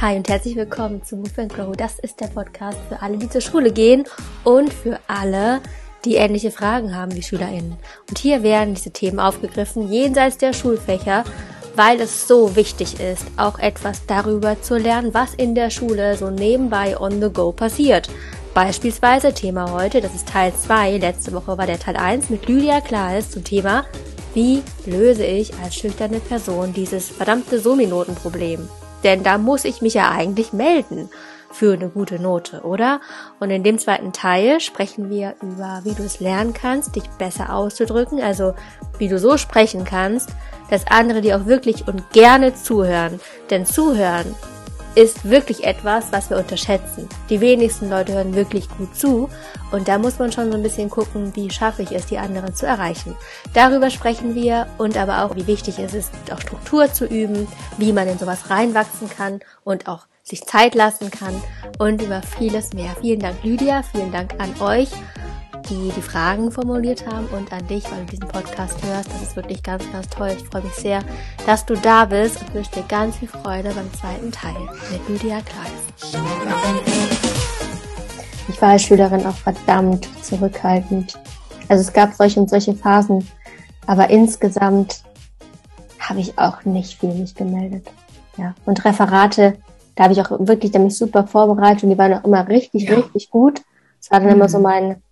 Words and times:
Hi 0.00 0.16
und 0.16 0.28
herzlich 0.28 0.54
willkommen 0.54 1.02
zu 1.02 1.16
Move 1.16 1.30
and 1.38 1.52
Grow. 1.52 1.76
Das 1.76 1.98
ist 1.98 2.20
der 2.20 2.28
Podcast 2.28 2.78
für 2.88 3.02
alle, 3.02 3.18
die 3.18 3.28
zur 3.28 3.40
Schule 3.40 3.72
gehen 3.72 4.04
und 4.44 4.72
für 4.72 5.00
alle, 5.08 5.60
die 6.04 6.14
ähnliche 6.14 6.52
Fragen 6.52 6.94
haben 6.94 7.14
wie 7.16 7.22
SchülerInnen. 7.22 7.76
Und 8.08 8.18
hier 8.18 8.44
werden 8.44 8.74
diese 8.74 8.92
Themen 8.92 9.18
aufgegriffen, 9.18 9.90
jenseits 9.90 10.38
der 10.38 10.52
Schulfächer, 10.52 11.24
weil 11.74 12.00
es 12.00 12.28
so 12.28 12.54
wichtig 12.54 13.00
ist, 13.00 13.26
auch 13.36 13.58
etwas 13.58 14.06
darüber 14.06 14.62
zu 14.62 14.76
lernen, 14.76 15.12
was 15.12 15.34
in 15.34 15.56
der 15.56 15.70
Schule 15.70 16.16
so 16.16 16.30
nebenbei 16.30 16.98
on 17.00 17.20
the 17.20 17.30
go 17.30 17.50
passiert. 17.50 18.08
Beispielsweise 18.54 19.34
Thema 19.34 19.72
heute, 19.72 20.00
das 20.00 20.14
ist 20.14 20.28
Teil 20.28 20.52
2, 20.54 20.98
letzte 20.98 21.32
Woche 21.32 21.58
war 21.58 21.66
der 21.66 21.80
Teil 21.80 21.96
1 21.96 22.30
mit 22.30 22.46
Lydia 22.46 22.80
Klaes 22.80 23.30
zum 23.30 23.42
Thema, 23.42 23.84
wie 24.34 24.62
löse 24.86 25.24
ich 25.24 25.52
als 25.62 25.74
schüchterne 25.74 26.20
Person 26.20 26.72
dieses 26.72 27.08
verdammte 27.08 27.58
Sominotenproblem? 27.58 28.68
Denn 29.02 29.22
da 29.22 29.38
muss 29.38 29.64
ich 29.64 29.82
mich 29.82 29.94
ja 29.94 30.10
eigentlich 30.10 30.52
melden 30.52 31.08
für 31.50 31.72
eine 31.72 31.88
gute 31.88 32.20
Note, 32.20 32.60
oder? 32.60 33.00
Und 33.40 33.50
in 33.50 33.64
dem 33.64 33.78
zweiten 33.78 34.12
Teil 34.12 34.60
sprechen 34.60 35.10
wir 35.10 35.34
über, 35.42 35.80
wie 35.84 35.94
du 35.94 36.04
es 36.04 36.20
lernen 36.20 36.52
kannst, 36.52 36.94
dich 36.94 37.08
besser 37.18 37.52
auszudrücken, 37.54 38.22
also 38.22 38.54
wie 38.98 39.08
du 39.08 39.18
so 39.18 39.36
sprechen 39.36 39.84
kannst, 39.84 40.30
dass 40.70 40.86
andere 40.86 41.20
dir 41.20 41.36
auch 41.36 41.46
wirklich 41.46 41.88
und 41.88 42.10
gerne 42.12 42.54
zuhören. 42.54 43.18
Denn 43.50 43.66
zuhören 43.66 44.34
ist 44.94 45.28
wirklich 45.28 45.64
etwas, 45.64 46.06
was 46.10 46.30
wir 46.30 46.38
unterschätzen. 46.38 47.08
Die 47.28 47.40
wenigsten 47.40 47.90
Leute 47.90 48.14
hören 48.14 48.34
wirklich 48.34 48.68
gut 48.76 48.96
zu 48.96 49.28
und 49.70 49.88
da 49.88 49.98
muss 49.98 50.18
man 50.18 50.32
schon 50.32 50.50
so 50.50 50.56
ein 50.56 50.62
bisschen 50.62 50.90
gucken, 50.90 51.34
wie 51.34 51.50
schaffe 51.50 51.82
ich 51.82 51.92
es, 51.92 52.06
die 52.06 52.18
anderen 52.18 52.54
zu 52.54 52.66
erreichen. 52.66 53.16
Darüber 53.54 53.90
sprechen 53.90 54.34
wir 54.34 54.66
und 54.78 54.96
aber 54.96 55.24
auch, 55.24 55.36
wie 55.36 55.46
wichtig 55.46 55.78
es 55.78 55.94
ist, 55.94 56.12
auch 56.32 56.40
Struktur 56.40 56.92
zu 56.92 57.06
üben, 57.06 57.46
wie 57.78 57.92
man 57.92 58.08
in 58.08 58.18
sowas 58.18 58.50
reinwachsen 58.50 59.08
kann 59.08 59.40
und 59.64 59.88
auch 59.88 60.06
sich 60.22 60.44
Zeit 60.44 60.74
lassen 60.74 61.10
kann 61.10 61.40
und 61.78 62.02
über 62.02 62.22
vieles 62.22 62.72
mehr. 62.72 62.94
Vielen 63.00 63.20
Dank 63.20 63.42
Lydia, 63.42 63.82
vielen 63.82 64.12
Dank 64.12 64.34
an 64.38 64.54
euch 64.60 64.90
die 65.70 65.92
die 65.96 66.02
Fragen 66.02 66.50
formuliert 66.50 67.06
haben 67.06 67.26
und 67.26 67.52
an 67.52 67.66
dich, 67.68 67.84
weil 67.90 68.00
du 68.00 68.10
diesen 68.10 68.28
Podcast 68.28 68.84
hörst. 68.84 69.08
Das 69.08 69.22
ist 69.22 69.36
wirklich 69.36 69.62
ganz, 69.62 69.84
ganz 69.92 70.08
toll. 70.08 70.34
Ich 70.36 70.44
freue 70.44 70.62
mich 70.62 70.74
sehr, 70.74 71.00
dass 71.46 71.64
du 71.64 71.74
da 71.74 72.04
bist 72.04 72.40
und 72.42 72.54
wünsche 72.54 72.72
dir 72.72 72.84
ganz 72.88 73.16
viel 73.16 73.28
Freude 73.28 73.70
beim 73.70 73.90
zweiten 73.94 74.32
Teil 74.32 74.56
mit 74.90 75.08
Lydia 75.08 75.40
Kleis. 75.40 76.14
Ich 78.48 78.60
war 78.60 78.70
als 78.70 78.82
Schülerin 78.82 79.24
auch 79.24 79.36
verdammt 79.36 80.08
zurückhaltend. 80.22 81.18
Also 81.68 81.82
es 81.82 81.92
gab 81.92 82.14
solche 82.14 82.40
und 82.40 82.50
solche 82.50 82.74
Phasen, 82.74 83.26
aber 83.86 84.10
insgesamt 84.10 85.04
habe 86.00 86.18
ich 86.18 86.36
auch 86.36 86.64
nicht 86.64 86.98
viel 86.98 87.14
mich 87.14 87.36
gemeldet. 87.36 87.86
Ja, 88.36 88.54
und 88.64 88.84
Referate, 88.84 89.56
da 89.94 90.04
habe 90.04 90.14
ich 90.14 90.20
auch 90.20 90.30
wirklich 90.40 90.72
da 90.72 90.80
mich 90.80 90.98
super 90.98 91.26
vorbereitet 91.26 91.84
und 91.84 91.90
die 91.90 91.98
waren 91.98 92.14
auch 92.14 92.24
immer 92.24 92.48
richtig, 92.48 92.88
ja. 92.88 92.96
richtig 92.96 93.30
gut. 93.30 93.62
Das 94.00 94.10
war 94.10 94.18
dann 94.18 94.30
mhm. 94.30 94.34
immer 94.34 94.48
so 94.48 94.58
mhm. 94.58 94.64
mein 94.64 95.02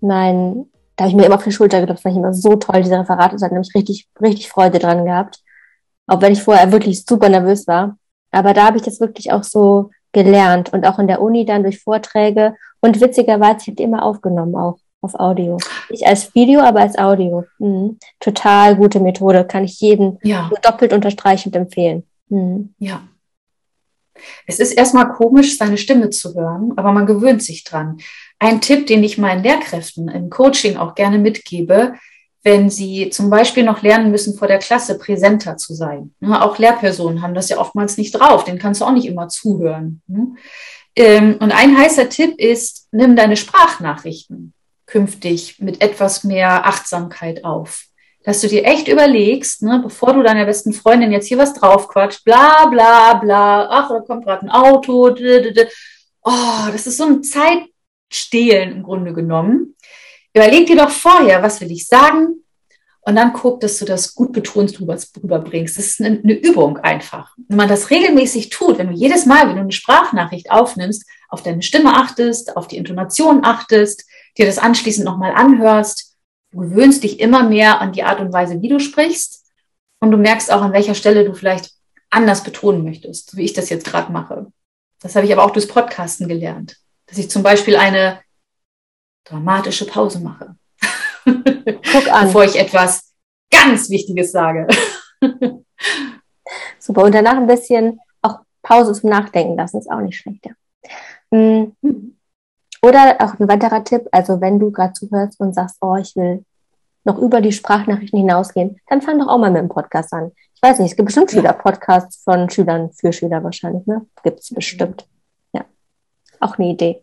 mein, 0.00 0.66
da 0.96 1.04
habe 1.04 1.10
ich 1.10 1.16
mir 1.16 1.26
immer 1.26 1.36
auf 1.36 1.44
die 1.44 1.52
Schulter 1.52 1.80
geklopft, 1.80 2.04
weil 2.04 2.12
ich 2.12 2.18
immer 2.18 2.34
so 2.34 2.56
toll 2.56 2.82
diese 2.82 2.98
Referate, 2.98 3.36
da 3.36 3.48
nämlich 3.48 3.74
richtig, 3.74 4.08
richtig 4.20 4.48
Freude 4.48 4.78
dran 4.78 5.04
gehabt. 5.04 5.40
Auch 6.06 6.20
wenn 6.20 6.32
ich 6.32 6.42
vorher 6.42 6.72
wirklich 6.72 7.04
super 7.04 7.28
nervös 7.28 7.66
war. 7.66 7.96
Aber 8.30 8.54
da 8.54 8.66
habe 8.66 8.76
ich 8.76 8.82
das 8.82 9.00
wirklich 9.00 9.32
auch 9.32 9.42
so 9.42 9.90
gelernt 10.12 10.72
und 10.72 10.86
auch 10.86 10.98
in 10.98 11.08
der 11.08 11.20
Uni 11.20 11.44
dann 11.44 11.62
durch 11.62 11.80
Vorträge 11.82 12.54
und 12.80 13.00
witzigerweise, 13.00 13.58
ich 13.60 13.66
habe 13.66 13.76
die 13.76 13.82
immer 13.82 14.04
aufgenommen 14.04 14.54
auch 14.54 14.78
auf 15.02 15.14
Audio. 15.14 15.58
Nicht 15.90 16.06
als 16.06 16.34
Video, 16.34 16.60
aber 16.60 16.80
als 16.80 16.98
Audio. 16.98 17.44
Mhm. 17.58 17.98
Total 18.20 18.76
gute 18.76 19.00
Methode, 19.00 19.44
kann 19.44 19.64
ich 19.64 19.80
jedem 19.80 20.18
ja. 20.22 20.50
doppelt 20.62 20.92
unterstreichend 20.92 21.56
empfehlen. 21.56 22.04
Mhm. 22.28 22.74
Ja. 22.78 23.02
Es 24.46 24.58
ist 24.58 24.72
erstmal 24.72 25.12
komisch, 25.12 25.58
seine 25.58 25.76
Stimme 25.76 26.10
zu 26.10 26.34
hören, 26.34 26.72
aber 26.76 26.92
man 26.92 27.06
gewöhnt 27.06 27.42
sich 27.42 27.64
dran. 27.64 27.98
Ein 28.38 28.60
Tipp, 28.60 28.86
den 28.86 29.02
ich 29.02 29.18
meinen 29.18 29.42
Lehrkräften 29.42 30.08
im 30.08 30.30
Coaching 30.30 30.76
auch 30.76 30.94
gerne 30.94 31.18
mitgebe, 31.18 31.94
wenn 32.42 32.70
sie 32.70 33.10
zum 33.10 33.28
Beispiel 33.28 33.64
noch 33.64 33.82
lernen 33.82 34.12
müssen, 34.12 34.38
vor 34.38 34.46
der 34.46 34.60
Klasse 34.60 34.98
präsenter 34.98 35.56
zu 35.56 35.74
sein. 35.74 36.14
Ne, 36.20 36.40
auch 36.40 36.58
Lehrpersonen 36.58 37.20
haben 37.20 37.34
das 37.34 37.48
ja 37.48 37.58
oftmals 37.58 37.98
nicht 37.98 38.12
drauf, 38.12 38.44
den 38.44 38.58
kannst 38.58 38.80
du 38.80 38.84
auch 38.84 38.92
nicht 38.92 39.06
immer 39.06 39.28
zuhören. 39.28 40.00
Ne. 40.06 40.36
Ähm, 40.94 41.38
und 41.40 41.50
ein 41.50 41.76
heißer 41.76 42.08
Tipp 42.08 42.38
ist, 42.38 42.86
nimm 42.92 43.16
deine 43.16 43.36
Sprachnachrichten 43.36 44.54
künftig 44.86 45.58
mit 45.58 45.82
etwas 45.82 46.22
mehr 46.22 46.66
Achtsamkeit 46.66 47.44
auf. 47.44 47.82
Dass 48.22 48.40
du 48.40 48.48
dir 48.48 48.64
echt 48.64 48.86
überlegst, 48.86 49.62
ne, 49.62 49.80
bevor 49.82 50.14
du 50.14 50.22
deiner 50.22 50.46
besten 50.46 50.72
Freundin 50.72 51.10
jetzt 51.10 51.26
hier 51.26 51.38
was 51.38 51.54
draufquatscht, 51.54 52.24
bla 52.24 52.66
bla 52.66 53.14
bla, 53.14 53.68
ach, 53.70 53.88
da 53.88 54.00
kommt 54.00 54.24
gerade 54.24 54.46
ein 54.46 54.50
Auto, 54.50 55.10
oh, 56.22 56.70
das 56.72 56.86
ist 56.86 56.96
so 56.96 57.06
ein 57.06 57.24
Zeit, 57.24 57.64
stehlen 58.10 58.72
im 58.72 58.82
Grunde 58.82 59.12
genommen. 59.12 59.76
Überleg 60.34 60.66
dir 60.66 60.76
doch 60.76 60.90
vorher, 60.90 61.42
was 61.42 61.60
will 61.60 61.70
ich 61.70 61.86
sagen? 61.86 62.42
Und 63.00 63.14
dann 63.14 63.32
guck, 63.32 63.60
dass 63.60 63.78
du 63.78 63.84
das 63.84 64.14
gut 64.14 64.32
betonst 64.32 64.80
rüberbringst. 64.80 65.78
Das 65.78 65.86
ist 65.86 66.00
eine, 66.00 66.18
eine 66.18 66.34
Übung 66.34 66.78
einfach. 66.78 67.36
Wenn 67.46 67.56
man 67.56 67.68
das 67.68 67.90
regelmäßig 67.90 68.48
tut, 68.48 68.78
wenn 68.78 68.88
du 68.88 68.94
jedes 68.94 69.26
Mal, 69.26 69.48
wenn 69.48 69.54
du 69.54 69.60
eine 69.60 69.72
Sprachnachricht 69.72 70.50
aufnimmst, 70.50 71.04
auf 71.28 71.42
deine 71.42 71.62
Stimme 71.62 71.94
achtest, 71.94 72.56
auf 72.56 72.66
die 72.66 72.76
Intonation 72.76 73.44
achtest, 73.44 74.04
dir 74.36 74.44
das 74.44 74.58
anschließend 74.58 75.04
nochmal 75.04 75.32
anhörst, 75.32 76.16
du 76.50 76.58
gewöhnst 76.58 77.04
dich 77.04 77.20
immer 77.20 77.44
mehr 77.44 77.80
an 77.80 77.92
die 77.92 78.02
Art 78.02 78.18
und 78.18 78.32
Weise, 78.32 78.60
wie 78.60 78.68
du 78.68 78.80
sprichst. 78.80 79.44
Und 80.00 80.10
du 80.10 80.16
merkst 80.16 80.52
auch, 80.52 80.62
an 80.62 80.72
welcher 80.72 80.94
Stelle 80.94 81.24
du 81.24 81.32
vielleicht 81.32 81.70
anders 82.10 82.42
betonen 82.42 82.82
möchtest, 82.82 83.30
so 83.30 83.36
wie 83.36 83.44
ich 83.44 83.52
das 83.52 83.70
jetzt 83.70 83.86
gerade 83.86 84.12
mache. 84.12 84.48
Das 85.00 85.14
habe 85.14 85.26
ich 85.26 85.32
aber 85.32 85.44
auch 85.44 85.50
durchs 85.50 85.68
Podcasten 85.68 86.26
gelernt 86.26 86.76
dass 87.06 87.18
ich 87.18 87.30
zum 87.30 87.42
Beispiel 87.42 87.76
eine 87.76 88.20
dramatische 89.24 89.86
Pause 89.86 90.20
mache. 90.20 90.56
Guck 91.24 92.12
an. 92.12 92.26
Bevor 92.26 92.44
ich 92.44 92.58
etwas 92.58 93.12
ganz 93.50 93.90
Wichtiges 93.90 94.32
sage. 94.32 94.66
Super. 96.78 97.02
Und 97.04 97.14
danach 97.14 97.36
ein 97.36 97.46
bisschen 97.46 97.98
auch 98.22 98.38
Pause 98.62 98.92
zum 98.92 99.10
Nachdenken 99.10 99.56
lassen, 99.56 99.78
ist 99.78 99.90
auch 99.90 100.00
nicht 100.00 100.18
schlecht. 100.18 100.46
Ja. 100.46 100.52
Mhm. 101.30 102.16
Oder 102.82 103.16
auch 103.18 103.38
ein 103.38 103.48
weiterer 103.48 103.82
Tipp, 103.82 104.06
also 104.12 104.40
wenn 104.40 104.60
du 104.60 104.70
gerade 104.70 104.92
zuhörst 104.92 105.40
und 105.40 105.54
sagst, 105.54 105.78
oh, 105.80 105.96
ich 105.96 106.14
will 106.14 106.44
noch 107.04 107.18
über 107.18 107.40
die 107.40 107.52
Sprachnachrichten 107.52 108.18
hinausgehen, 108.18 108.80
dann 108.88 109.02
fang 109.02 109.18
doch 109.18 109.28
auch 109.28 109.38
mal 109.38 109.50
mit 109.50 109.62
dem 109.62 109.68
Podcast 109.68 110.12
an. 110.12 110.32
Ich 110.54 110.62
weiß 110.62 110.78
nicht, 110.78 110.90
es 110.92 110.96
gibt 110.96 111.06
bestimmt 111.06 111.34
wieder 111.34 111.52
Podcasts 111.52 112.22
von 112.22 112.48
Schülern 112.50 112.90
für 112.92 113.12
Schüler 113.12 113.42
wahrscheinlich, 113.42 113.86
ne? 113.86 114.06
Gibt 114.22 114.40
es 114.40 114.50
bestimmt. 114.50 115.06
Auch 116.40 116.58
eine 116.58 116.70
Idee. 116.70 117.02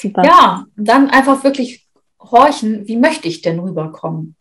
Super. 0.00 0.24
Ja, 0.24 0.66
dann 0.76 1.10
einfach 1.10 1.44
wirklich 1.44 1.86
horchen, 2.20 2.86
wie 2.86 2.96
möchte 2.96 3.28
ich 3.28 3.42
denn 3.42 3.58
rüberkommen? 3.58 4.36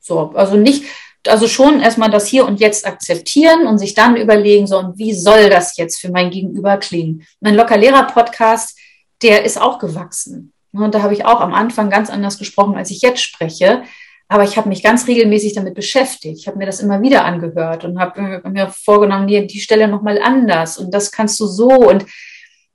So, 0.00 0.32
also 0.34 0.56
nicht, 0.56 0.84
also 1.26 1.48
schon 1.48 1.80
erstmal 1.80 2.10
das 2.10 2.26
hier 2.26 2.46
und 2.46 2.60
jetzt 2.60 2.86
akzeptieren 2.86 3.66
und 3.66 3.78
sich 3.78 3.94
dann 3.94 4.16
überlegen, 4.16 4.66
so, 4.66 4.78
und 4.78 4.98
wie 4.98 5.14
soll 5.14 5.48
das 5.48 5.76
jetzt 5.76 6.00
für 6.00 6.10
mein 6.10 6.30
Gegenüber 6.30 6.76
klingen? 6.76 7.26
Mein 7.40 7.54
Lockerlehrer-Podcast, 7.54 8.78
der 9.22 9.44
ist 9.44 9.60
auch 9.60 9.78
gewachsen. 9.78 10.52
Und 10.72 10.94
da 10.94 11.02
habe 11.02 11.14
ich 11.14 11.24
auch 11.24 11.40
am 11.40 11.54
Anfang 11.54 11.88
ganz 11.88 12.10
anders 12.10 12.38
gesprochen, 12.38 12.76
als 12.76 12.90
ich 12.90 13.00
jetzt 13.00 13.22
spreche. 13.22 13.84
Aber 14.28 14.44
ich 14.44 14.56
habe 14.56 14.68
mich 14.68 14.82
ganz 14.82 15.06
regelmäßig 15.06 15.54
damit 15.54 15.74
beschäftigt. 15.74 16.38
Ich 16.38 16.46
habe 16.46 16.58
mir 16.58 16.66
das 16.66 16.80
immer 16.80 17.00
wieder 17.02 17.24
angehört 17.24 17.84
und 17.84 17.98
habe 17.98 18.42
mir 18.50 18.68
vorgenommen, 18.68 19.28
die, 19.28 19.46
die 19.46 19.60
Stelle 19.60 19.86
nochmal 19.86 20.20
anders 20.20 20.78
und 20.78 20.92
das 20.92 21.12
kannst 21.12 21.38
du 21.40 21.46
so. 21.46 21.68
Und 21.68 22.06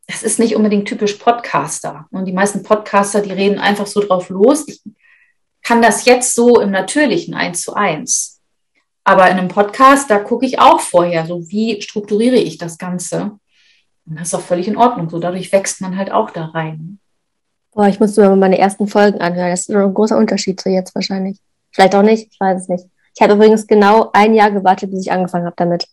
das 0.09 0.23
ist 0.23 0.39
nicht 0.39 0.55
unbedingt 0.55 0.87
typisch 0.87 1.13
Podcaster. 1.13 2.07
Und 2.09 2.25
die 2.25 2.33
meisten 2.33 2.63
Podcaster, 2.63 3.21
die 3.21 3.31
reden 3.31 3.59
einfach 3.59 3.85
so 3.85 4.01
drauf 4.01 4.29
los. 4.29 4.67
Ich 4.67 4.81
kann 5.61 5.83
das 5.83 6.05
jetzt 6.05 6.33
so 6.33 6.59
im 6.59 6.71
Natürlichen 6.71 7.35
eins 7.35 7.61
zu 7.61 7.75
eins. 7.75 8.41
Aber 9.03 9.29
in 9.29 9.37
einem 9.37 9.49
Podcast, 9.49 10.09
da 10.09 10.17
gucke 10.17 10.47
ich 10.47 10.59
auch 10.59 10.79
vorher, 10.79 11.27
so 11.27 11.47
wie 11.49 11.79
strukturiere 11.79 12.37
ich 12.37 12.57
das 12.57 12.79
Ganze. 12.79 13.37
Und 14.07 14.19
das 14.19 14.29
ist 14.29 14.33
auch 14.33 14.41
völlig 14.41 14.67
in 14.67 14.77
Ordnung. 14.77 15.11
So 15.11 15.19
dadurch 15.19 15.51
wächst 15.51 15.79
man 15.79 15.95
halt 15.95 16.11
auch 16.11 16.31
da 16.31 16.45
rein. 16.45 16.97
Boah, 17.71 17.87
ich 17.87 17.99
musste 17.99 18.27
mir 18.27 18.35
meine 18.35 18.57
ersten 18.57 18.87
Folgen 18.87 19.21
anhören. 19.21 19.51
Das 19.51 19.69
ist 19.69 19.69
ein 19.69 19.93
großer 19.93 20.17
Unterschied 20.17 20.59
zu 20.59 20.69
jetzt 20.69 20.95
wahrscheinlich. 20.95 21.37
Vielleicht 21.71 21.93
auch 21.93 22.01
nicht, 22.01 22.33
ich 22.33 22.39
weiß 22.39 22.63
es 22.63 22.67
nicht. 22.67 22.85
Ich 23.15 23.21
habe 23.21 23.33
übrigens 23.33 23.67
genau 23.67 24.09
ein 24.13 24.33
Jahr 24.33 24.49
gewartet, 24.49 24.89
bis 24.89 25.01
ich 25.01 25.11
angefangen 25.11 25.45
habe 25.45 25.55
damit. 25.55 25.87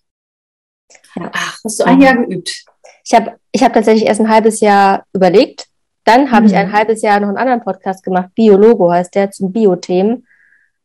Ja. 1.16 1.30
Ach, 1.34 1.58
hast 1.62 1.80
du 1.80 1.84
ein 1.84 2.00
Jahr 2.00 2.16
geübt? 2.16 2.64
Ich 3.06 3.14
habe 3.14 3.36
ich 3.52 3.62
hab 3.62 3.72
tatsächlich 3.72 4.08
erst 4.08 4.20
ein 4.20 4.28
halbes 4.28 4.58
Jahr 4.60 5.04
überlegt. 5.12 5.68
Dann 6.04 6.32
habe 6.32 6.42
mhm. 6.42 6.46
ich 6.48 6.56
ein 6.56 6.72
halbes 6.72 7.02
Jahr 7.02 7.20
noch 7.20 7.28
einen 7.28 7.36
anderen 7.36 7.62
Podcast 7.62 8.02
gemacht. 8.02 8.30
Biologo 8.34 8.90
heißt 8.90 9.14
der, 9.14 9.30
zum 9.30 9.52
Bio-Themen. 9.52 10.26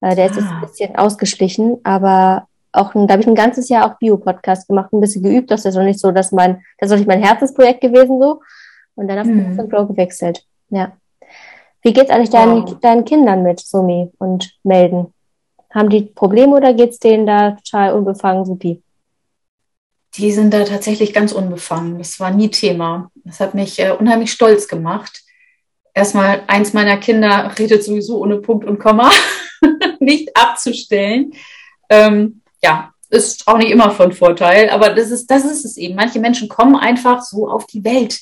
Äh, 0.01 0.15
der 0.15 0.27
ist 0.27 0.35
jetzt 0.35 0.47
ein 0.47 0.53
ah. 0.53 0.65
bisschen 0.65 0.95
ausgeschlichen, 0.95 1.79
aber 1.83 2.47
auch 2.73 2.93
ein, 2.93 3.07
da 3.07 3.13
habe 3.13 3.23
ich 3.23 3.27
ein 3.27 3.35
ganzes 3.35 3.69
Jahr 3.69 3.87
auch 3.87 3.97
Bio-Podcast 3.97 4.67
gemacht, 4.67 4.93
ein 4.93 5.01
bisschen 5.01 5.23
geübt. 5.23 5.49
Das 5.49 5.65
ist 5.65 5.75
noch 5.75 5.83
nicht 5.83 5.99
so, 5.99 6.11
dass 6.11 6.31
mein, 6.31 6.63
das 6.77 6.87
ist 6.87 6.91
noch 6.91 6.97
nicht 6.99 7.07
mein 7.07 7.23
Herzensprojekt 7.23 7.81
gewesen 7.81 8.21
so. 8.21 8.41
Und 8.93 9.07
dann 9.07 9.19
auf 9.19 9.25
mhm. 9.25 9.57
Pro 9.57 9.67
Grow 9.67 9.87
gewechselt. 9.87 10.45
Ja. 10.69 10.91
Wie 11.81 11.91
geht's 11.91 12.11
eigentlich 12.11 12.29
deinen, 12.29 12.67
wow. 12.67 12.79
deinen 12.79 13.03
Kindern 13.03 13.41
mit, 13.41 13.59
Sumi, 13.59 14.11
und 14.19 14.53
melden? 14.63 15.11
Haben 15.71 15.89
die 15.89 16.03
Probleme 16.03 16.55
oder 16.55 16.73
geht 16.73 16.91
es 16.91 16.99
denen 16.99 17.25
da 17.25 17.51
total 17.51 17.93
unbefangen 17.93 18.45
supi? 18.45 18.83
Die 20.15 20.31
sind 20.31 20.53
da 20.53 20.65
tatsächlich 20.65 21.13
ganz 21.13 21.31
unbefangen. 21.31 21.97
Das 21.97 22.19
war 22.19 22.31
nie 22.31 22.49
Thema. 22.49 23.11
Das 23.23 23.39
hat 23.39 23.53
mich 23.53 23.79
äh, 23.79 23.91
unheimlich 23.91 24.31
stolz 24.31 24.67
gemacht. 24.67 25.21
Erstmal, 25.93 26.43
eins 26.47 26.73
meiner 26.73 26.97
Kinder 26.97 27.51
redet 27.57 27.83
sowieso 27.83 28.19
ohne 28.19 28.37
Punkt 28.37 28.65
und 28.65 28.79
Komma, 28.79 29.11
nicht 29.99 30.35
abzustellen. 30.35 31.33
Ähm, 31.89 32.41
ja, 32.63 32.93
ist 33.09 33.47
auch 33.47 33.57
nicht 33.57 33.71
immer 33.71 33.91
von 33.91 34.13
Vorteil, 34.13 34.69
aber 34.69 34.93
das 34.93 35.11
ist, 35.11 35.27
das 35.27 35.43
ist 35.43 35.65
es 35.65 35.77
eben. 35.77 35.95
Manche 35.95 36.19
Menschen 36.19 36.47
kommen 36.47 36.75
einfach 36.75 37.21
so 37.21 37.49
auf 37.49 37.67
die 37.67 37.83
Welt. 37.83 38.19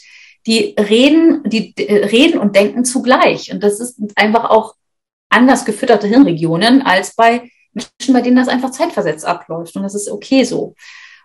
Die 0.47 0.75
reden, 0.79 1.43
die 1.45 1.75
äh, 1.77 2.05
reden 2.05 2.39
und 2.39 2.55
denken 2.55 2.85
zugleich. 2.85 3.51
Und 3.51 3.63
das 3.63 3.79
ist 3.79 3.99
einfach 4.15 4.49
auch 4.49 4.75
anders 5.29 5.63
gefütterte 5.63 6.07
Hirnregionen 6.07 6.81
als 6.81 7.15
bei 7.15 7.51
Menschen, 7.73 8.13
bei 8.13 8.21
denen 8.21 8.37
das 8.37 8.47
einfach 8.47 8.71
zeitversetzt 8.71 9.25
abläuft. 9.25 9.75
Und 9.75 9.83
das 9.83 9.93
ist 9.93 10.09
okay 10.09 10.43
so. 10.43 10.73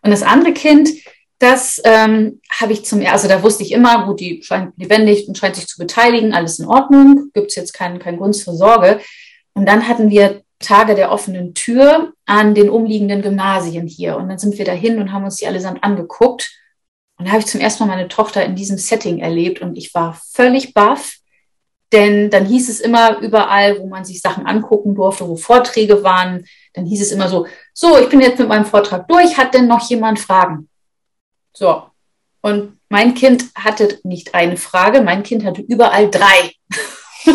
Und 0.05 0.11
das 0.11 0.23
andere 0.23 0.53
Kind, 0.53 0.91
das 1.39 1.81
ähm, 1.85 2.41
habe 2.61 2.73
ich 2.73 2.85
zum 2.85 3.01
ersten, 3.01 3.13
also 3.13 3.29
da 3.29 3.43
wusste 3.43 3.63
ich 3.63 3.73
immer, 3.73 4.07
gut, 4.07 4.21
die 4.21 4.43
scheint 4.43 4.73
lebendig 4.77 5.27
und 5.27 5.37
scheint 5.37 5.57
sich 5.57 5.67
zu 5.67 5.79
beteiligen, 5.79 6.35
alles 6.35 6.59
in 6.59 6.67
Ordnung, 6.67 7.31
gibt 7.33 7.49
es 7.49 7.57
jetzt 7.57 7.73
keinen, 7.73 7.99
keinen 7.99 8.19
Grund 8.19 8.37
zur 8.37 8.55
Sorge. 8.55 9.01
Und 9.55 9.67
dann 9.67 9.89
hatten 9.89 10.11
wir 10.11 10.43
Tage 10.59 10.95
der 10.95 11.11
offenen 11.11 11.55
Tür 11.55 12.13
an 12.27 12.55
den 12.55 12.69
umliegenden 12.69 13.23
Gymnasien 13.23 13.87
hier. 13.87 14.17
Und 14.17 14.29
dann 14.29 14.39
sind 14.39 14.59
wir 14.59 14.65
dahin 14.65 14.99
und 14.99 15.13
haben 15.13 15.25
uns 15.25 15.37
die 15.37 15.47
allesamt 15.47 15.83
angeguckt. 15.83 16.51
Und 17.17 17.27
da 17.27 17.33
habe 17.33 17.41
ich 17.41 17.47
zum 17.47 17.61
ersten 17.61 17.85
Mal 17.85 17.97
meine 17.97 18.09
Tochter 18.09 18.45
in 18.45 18.57
diesem 18.57 18.77
Setting 18.77 19.21
erlebt 19.21 19.63
und 19.63 19.77
ich 19.77 19.95
war 19.95 20.21
völlig 20.33 20.75
baff, 20.75 21.19
denn 21.93 22.29
dann 22.29 22.45
hieß 22.45 22.69
es 22.69 22.81
immer 22.81 23.21
überall, 23.21 23.79
wo 23.79 23.87
man 23.87 24.05
sich 24.05 24.21
Sachen 24.21 24.47
angucken 24.47 24.97
durfte, 24.97 25.29
wo 25.29 25.37
Vorträge 25.37 26.03
waren, 26.03 26.45
dann 26.75 26.85
hieß 26.85 27.01
es 27.01 27.13
immer 27.13 27.29
so, 27.29 27.47
so, 27.73 27.99
ich 27.99 28.09
bin 28.09 28.21
jetzt 28.21 28.39
mit 28.39 28.49
meinem 28.49 28.67
Vortrag 28.67 29.09
durch, 29.09 29.39
hat 29.39 29.55
denn 29.55 29.67
noch 29.67 29.89
jemand 29.89 30.19
Fragen? 30.19 30.69
So. 31.53 31.85
Und 32.43 32.79
mein 32.91 33.15
Kind 33.15 33.47
hatte 33.55 34.01
nicht 34.03 34.35
eine 34.35 34.57
Frage, 34.57 35.01
mein 35.01 35.23
Kind 35.23 35.45
hatte 35.45 35.63
überall 35.63 36.11
drei. 36.11 36.53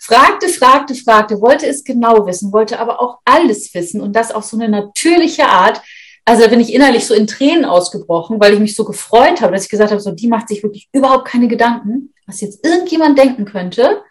fragte, 0.00 0.48
fragte, 0.48 0.94
fragte, 0.94 1.40
wollte 1.40 1.66
es 1.66 1.84
genau 1.84 2.26
wissen, 2.26 2.52
wollte 2.52 2.78
aber 2.78 3.00
auch 3.00 3.20
alles 3.24 3.72
wissen 3.72 4.00
und 4.02 4.14
das 4.14 4.32
auf 4.32 4.44
so 4.44 4.58
eine 4.58 4.68
natürliche 4.68 5.46
Art. 5.46 5.80
Also 6.26 6.42
da 6.42 6.48
bin 6.48 6.60
ich 6.60 6.74
innerlich 6.74 7.06
so 7.06 7.14
in 7.14 7.26
Tränen 7.26 7.64
ausgebrochen, 7.64 8.40
weil 8.40 8.54
ich 8.54 8.60
mich 8.60 8.74
so 8.74 8.84
gefreut 8.84 9.40
habe, 9.40 9.52
dass 9.52 9.64
ich 9.64 9.70
gesagt 9.70 9.90
habe, 9.90 10.00
so 10.00 10.10
die 10.10 10.28
macht 10.28 10.48
sich 10.48 10.62
wirklich 10.62 10.88
überhaupt 10.92 11.26
keine 11.26 11.48
Gedanken, 11.48 12.12
was 12.26 12.40
jetzt 12.40 12.64
irgendjemand 12.64 13.18
denken 13.18 13.44
könnte. 13.44 14.02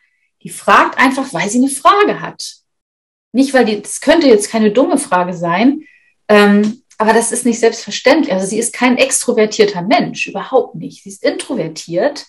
Die 0.44 0.50
fragt 0.50 0.98
einfach, 0.98 1.34
weil 1.34 1.50
sie 1.50 1.60
eine 1.60 1.70
Frage 1.70 2.22
hat. 2.22 2.63
Nicht, 3.34 3.54
weil 3.54 3.66
die, 3.66 3.82
das 3.82 4.00
könnte 4.00 4.28
jetzt 4.28 4.50
keine 4.50 4.72
dumme 4.72 4.98
Frage 4.98 5.34
sein, 5.34 5.82
ähm, 6.30 6.84
aber 6.98 7.14
das 7.14 7.32
ist 7.32 7.46
nicht 7.46 7.60
selbstverständlich. 7.60 8.32
Also 8.32 8.46
sie 8.46 8.60
ist 8.60 8.74
kein 8.74 8.98
extrovertierter 8.98 9.82
Mensch, 9.82 10.28
überhaupt 10.28 10.76
nicht. 10.76 11.04
Sie 11.04 11.10
ist 11.10 11.24
introvertiert, 11.24 12.26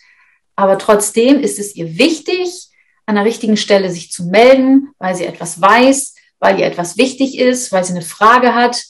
aber 0.56 0.78
trotzdem 0.78 1.40
ist 1.40 1.58
es 1.58 1.76
ihr 1.76 1.98
wichtig, 1.98 2.68
an 3.06 3.16
der 3.16 3.24
richtigen 3.24 3.56
Stelle 3.56 3.90
sich 3.90 4.10
zu 4.10 4.24
melden, 4.24 4.88
weil 4.98 5.14
sie 5.14 5.26
etwas 5.26 5.60
weiß, 5.60 6.14
weil 6.38 6.58
ihr 6.58 6.66
etwas 6.66 6.96
wichtig 6.96 7.38
ist, 7.38 7.70
weil 7.70 7.84
sie 7.84 7.92
eine 7.92 8.02
Frage 8.02 8.54
hat. 8.54 8.82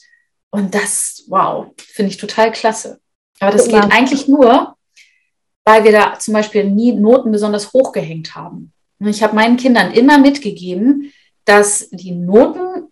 Und 0.51 0.73
das, 0.73 1.25
wow, 1.27 1.67
finde 1.77 2.11
ich 2.11 2.17
total 2.17 2.51
klasse. 2.51 2.99
Aber 3.39 3.51
das 3.51 3.67
geht 3.67 3.91
eigentlich 3.91 4.29
nur, 4.29 4.75
weil 5.65 5.83
wir 5.83 5.91
da 5.91 6.17
zum 6.17 6.33
Beispiel 6.33 6.63
nie 6.63 6.93
Noten 6.93 7.31
besonders 7.31 7.73
hoch 7.73 7.91
gehängt 7.91 8.35
haben. 8.35 8.71
Ich 8.99 9.21
habe 9.21 9.35
meinen 9.35 9.57
Kindern 9.57 9.91
immer 9.91 10.17
mitgegeben, 10.17 11.11
dass 11.45 11.89
die 11.91 12.11
Noten, 12.11 12.89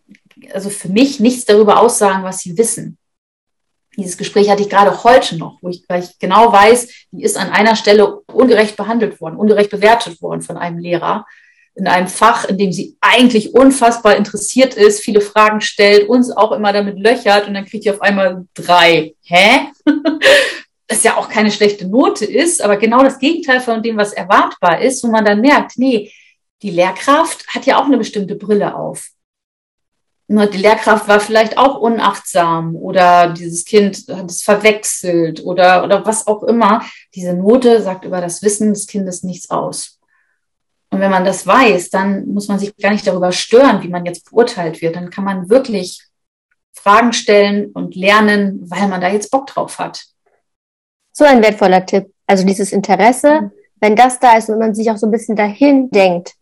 also 0.54 0.70
für 0.70 0.90
mich 0.90 1.20
nichts 1.20 1.46
darüber 1.46 1.80
aussagen, 1.80 2.24
was 2.24 2.40
sie 2.40 2.58
wissen. 2.58 2.98
Dieses 3.98 4.18
Gespräch 4.18 4.50
hatte 4.50 4.64
ich 4.64 4.70
gerade 4.70 5.04
heute 5.04 5.38
noch, 5.38 5.60
wo 5.62 5.70
ich, 5.70 5.84
weil 5.88 6.04
ich 6.04 6.18
genau 6.18 6.52
weiß, 6.52 6.88
die 7.12 7.24
ist 7.24 7.38
an 7.38 7.50
einer 7.50 7.76
Stelle 7.76 8.22
ungerecht 8.22 8.76
behandelt 8.76 9.22
worden, 9.22 9.36
ungerecht 9.36 9.70
bewertet 9.70 10.22
worden 10.22 10.42
von 10.42 10.58
einem 10.58 10.80
Lehrer 10.80 11.26
in 11.76 11.88
einem 11.88 12.08
Fach, 12.08 12.46
in 12.46 12.58
dem 12.58 12.72
sie 12.72 12.98
eigentlich 13.02 13.56
unfassbar 13.56 14.16
interessiert 14.16 14.76
ist, 14.76 15.02
viele 15.02 15.22
Fragen 15.22 15.62
stellt, 15.62 16.08
uns 16.08 16.32
auch 16.32 16.52
immer 16.52 16.72
damit 16.72 17.00
löchert 17.00 17.48
und 17.48 17.56
dann 17.56 17.66
kriegt 17.66 17.86
ihr 17.86 17.94
auf 17.94 18.02
einmal 18.02 18.46
drei. 18.54 19.16
Hä? 19.24 19.70
das 20.88 21.04
ja 21.04 21.18
auch 21.18 21.30
keine 21.30 21.52
schlechte 21.52 21.88
Note 21.88 22.26
ist, 22.26 22.62
aber 22.62 22.78
genau 22.78 23.04
das 23.04 23.18
Gegenteil 23.18 23.60
von 23.60 23.82
dem, 23.82 23.98
was 23.98 24.14
erwartbar 24.14 24.82
ist, 24.82 25.04
wo 25.04 25.08
man 25.08 25.26
dann 25.26 25.42
merkt, 25.42 25.78
nee, 25.78 26.12
die 26.64 26.72
Lehrkraft 26.72 27.46
hat 27.50 27.66
ja 27.66 27.80
auch 27.80 27.86
eine 27.86 27.98
bestimmte 27.98 28.36
Brille 28.36 28.76
auf. 28.76 29.10
Die 30.30 30.58
Lehrkraft 30.58 31.10
war 31.10 31.20
vielleicht 31.20 31.58
auch 31.58 31.78
unachtsam 31.78 32.78
oder 32.78 33.34
dieses 33.34 33.66
Kind 33.66 34.06
hat 34.10 34.32
es 34.32 34.42
verwechselt 34.42 35.44
oder, 35.44 35.84
oder 35.84 36.06
was 36.06 36.26
auch 36.26 36.44
immer. 36.44 36.82
Diese 37.14 37.34
Note 37.34 37.82
sagt 37.82 38.06
über 38.06 38.22
das 38.22 38.42
Wissen 38.42 38.74
des 38.74 38.88
Kindes 38.88 39.24
nichts 39.24 39.50
aus. 39.50 40.00
Und 40.90 41.02
wenn 41.02 41.12
man 41.12 41.26
das 41.26 41.46
weiß, 41.46 41.90
dann 41.90 42.28
muss 42.28 42.48
man 42.48 42.58
sich 42.58 42.76
gar 42.78 42.92
nicht 42.92 43.06
darüber 43.06 43.34
stören, 43.34 43.84
wie 43.84 43.90
man 43.90 44.06
jetzt 44.06 44.30
beurteilt 44.30 44.82
wird. 44.82 44.96
Dann 44.96 45.10
kann 45.10 45.26
man 45.26 45.50
wirklich 45.50 46.02
Fragen 46.72 47.12
stellen 47.12 47.72
und 47.72 47.96
lernen, 47.96 48.62
weil 48.70 48.88
man 48.88 49.02
da 49.02 49.10
jetzt 49.10 49.30
Bock 49.30 49.48
drauf 49.48 49.78
hat. 49.78 50.06
So 51.12 51.26
ein 51.26 51.44
wertvoller 51.44 51.86
Tipp. 51.86 52.14
Also 52.26 52.46
dieses 52.46 52.72
Interesse, 52.72 53.42
mhm. 53.42 53.52
wenn 53.82 53.96
das 53.98 54.20
da 54.20 54.38
ist 54.38 54.50
und 54.50 54.60
man 54.60 54.74
sich 54.74 54.90
auch 54.90 54.98
so 54.98 55.08
ein 55.08 55.12
bisschen 55.12 55.36
dahin 55.36 55.90
denkt, 55.92 56.36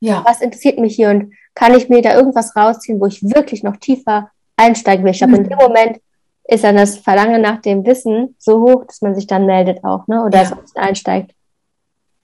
ja. 0.00 0.24
was 0.26 0.40
interessiert 0.40 0.78
mich 0.78 0.96
hier 0.96 1.10
und 1.10 1.32
kann 1.54 1.74
ich 1.74 1.88
mir 1.88 2.02
da 2.02 2.14
irgendwas 2.14 2.56
rausziehen, 2.56 3.00
wo 3.00 3.06
ich 3.06 3.22
wirklich 3.22 3.62
noch 3.62 3.76
tiefer 3.76 4.30
einsteigen 4.56 5.04
will. 5.04 5.12
Ich 5.12 5.18
glaube, 5.18 5.34
mhm. 5.34 5.44
in 5.44 5.48
dem 5.50 5.58
Moment 5.58 6.00
ist 6.44 6.64
dann 6.64 6.76
das 6.76 6.96
Verlangen 6.96 7.40
nach 7.40 7.60
dem 7.60 7.84
Wissen 7.84 8.34
so 8.38 8.60
hoch, 8.60 8.84
dass 8.86 9.02
man 9.02 9.14
sich 9.14 9.26
dann 9.26 9.46
meldet 9.46 9.84
auch, 9.84 10.06
ne? 10.08 10.24
Oder 10.24 10.42
ja. 10.42 10.58
einsteigt. 10.74 11.32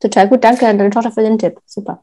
Total 0.01 0.29
gut, 0.29 0.45
danke 0.45 0.67
an 0.67 0.79
deine 0.79 0.91
Tochter 0.91 1.13
für 1.13 1.23
den 1.23 1.39
Tipp. 1.39 1.59
Super. 1.65 2.03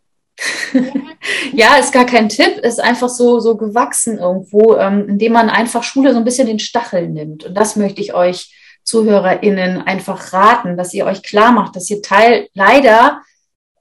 ja, 1.54 1.76
ist 1.76 1.94
gar 1.94 2.06
kein 2.06 2.30
Tipp, 2.30 2.58
ist 2.60 2.82
einfach 2.82 3.10
so, 3.10 3.40
so 3.40 3.56
gewachsen 3.56 4.18
irgendwo, 4.18 4.76
ähm, 4.78 5.08
indem 5.10 5.34
man 5.34 5.50
einfach 5.50 5.84
Schule 5.84 6.12
so 6.12 6.18
ein 6.18 6.24
bisschen 6.24 6.48
den 6.48 6.60
Stachel 6.60 7.10
nimmt. 7.10 7.46
Und 7.46 7.56
das 7.56 7.76
möchte 7.76 8.02
ich 8.02 8.14
euch 8.14 8.56
ZuhörerInnen 8.84 9.82
einfach 9.82 10.34
raten, 10.34 10.76
dass 10.76 10.94
ihr 10.94 11.06
euch 11.06 11.24
klar 11.24 11.52
macht, 11.52 11.76
dass 11.76 11.90
ihr 11.90 12.02
Teil 12.02 12.48
leider 12.54 13.22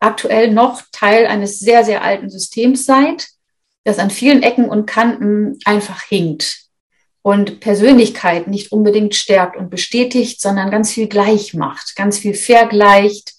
aktuell 0.03 0.51
noch 0.51 0.83
Teil 0.93 1.27
eines 1.27 1.59
sehr, 1.61 1.85
sehr 1.85 2.03
alten 2.03 2.29
Systems 2.29 2.85
seid, 2.85 3.29
das 3.85 3.99
an 3.99 4.11
vielen 4.11 4.43
Ecken 4.43 4.69
und 4.69 4.87
Kanten 4.87 5.59
einfach 5.65 6.03
hinkt 6.03 6.63
und 7.23 7.61
Persönlichkeit 7.61 8.49
nicht 8.49 8.73
unbedingt 8.73 9.15
stärkt 9.15 9.57
und 9.57 9.71
bestätigt, 9.71 10.41
sondern 10.41 10.71
ganz 10.71 10.93
viel 10.93 11.07
gleich 11.07 11.55
macht, 11.55 11.95
ganz 11.95 12.19
viel 12.19 12.35
vergleicht 12.35 13.35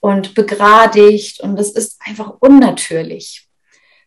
und 0.00 0.34
begradigt 0.34 1.40
und 1.40 1.56
das 1.56 1.70
ist 1.70 2.00
einfach 2.04 2.34
unnatürlich. 2.40 3.48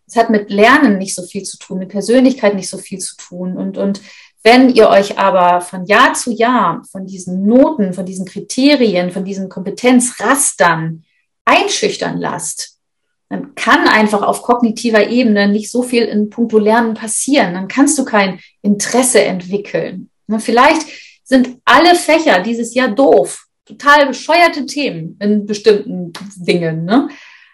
Es 0.08 0.16
hat 0.16 0.30
mit 0.30 0.50
Lernen 0.50 0.98
nicht 0.98 1.16
so 1.16 1.24
viel 1.24 1.44
zu 1.44 1.58
tun, 1.58 1.80
mit 1.80 1.90
Persönlichkeit 1.90 2.56
nicht 2.56 2.70
so 2.70 2.78
viel 2.78 3.00
zu 3.00 3.16
tun 3.18 3.58
und, 3.58 3.78
und 3.78 4.02
wenn 4.44 4.70
ihr 4.70 4.90
euch 4.90 5.20
aber 5.20 5.62
von 5.62 5.86
Jahr 5.86 6.14
zu 6.14 6.32
Jahr 6.32 6.84
von 6.90 7.06
diesen 7.06 7.46
Noten, 7.46 7.94
von 7.94 8.06
diesen 8.06 8.26
Kriterien, 8.26 9.12
von 9.12 9.24
diesen 9.24 9.50
Kompetenzrastern 9.50 11.04
einschüchtern 11.52 12.18
lasst, 12.18 12.78
dann 13.30 13.56
kann 13.56 13.88
einfach 13.88 14.24
auf 14.24 14.42
kognitiver 14.42 15.08
Ebene 15.08 15.48
nicht 15.48 15.72
so 15.72 15.84
viel 15.84 16.04
in 16.04 16.30
puncto 16.30 16.58
Lernen 16.58 16.96
passieren. 16.96 17.54
Dann 17.54 17.68
kannst 17.70 17.98
du 17.98 18.04
kein 18.04 18.40
Interesse 18.62 19.22
entwickeln. 19.24 20.10
Ne, 20.28 20.40
vielleicht 20.40 20.86
sind 21.24 21.58
alle 21.64 21.96
Fächer 21.96 22.42
dieses 22.42 22.74
Jahr 22.74 22.90
doof, 22.90 23.46
total 23.66 24.08
bescheuerte 24.08 24.66
Themen 24.66 25.18
in 25.22 25.46
bestimmten 25.46 26.12
Dingen. 26.36 26.84
Ne? 26.84 27.08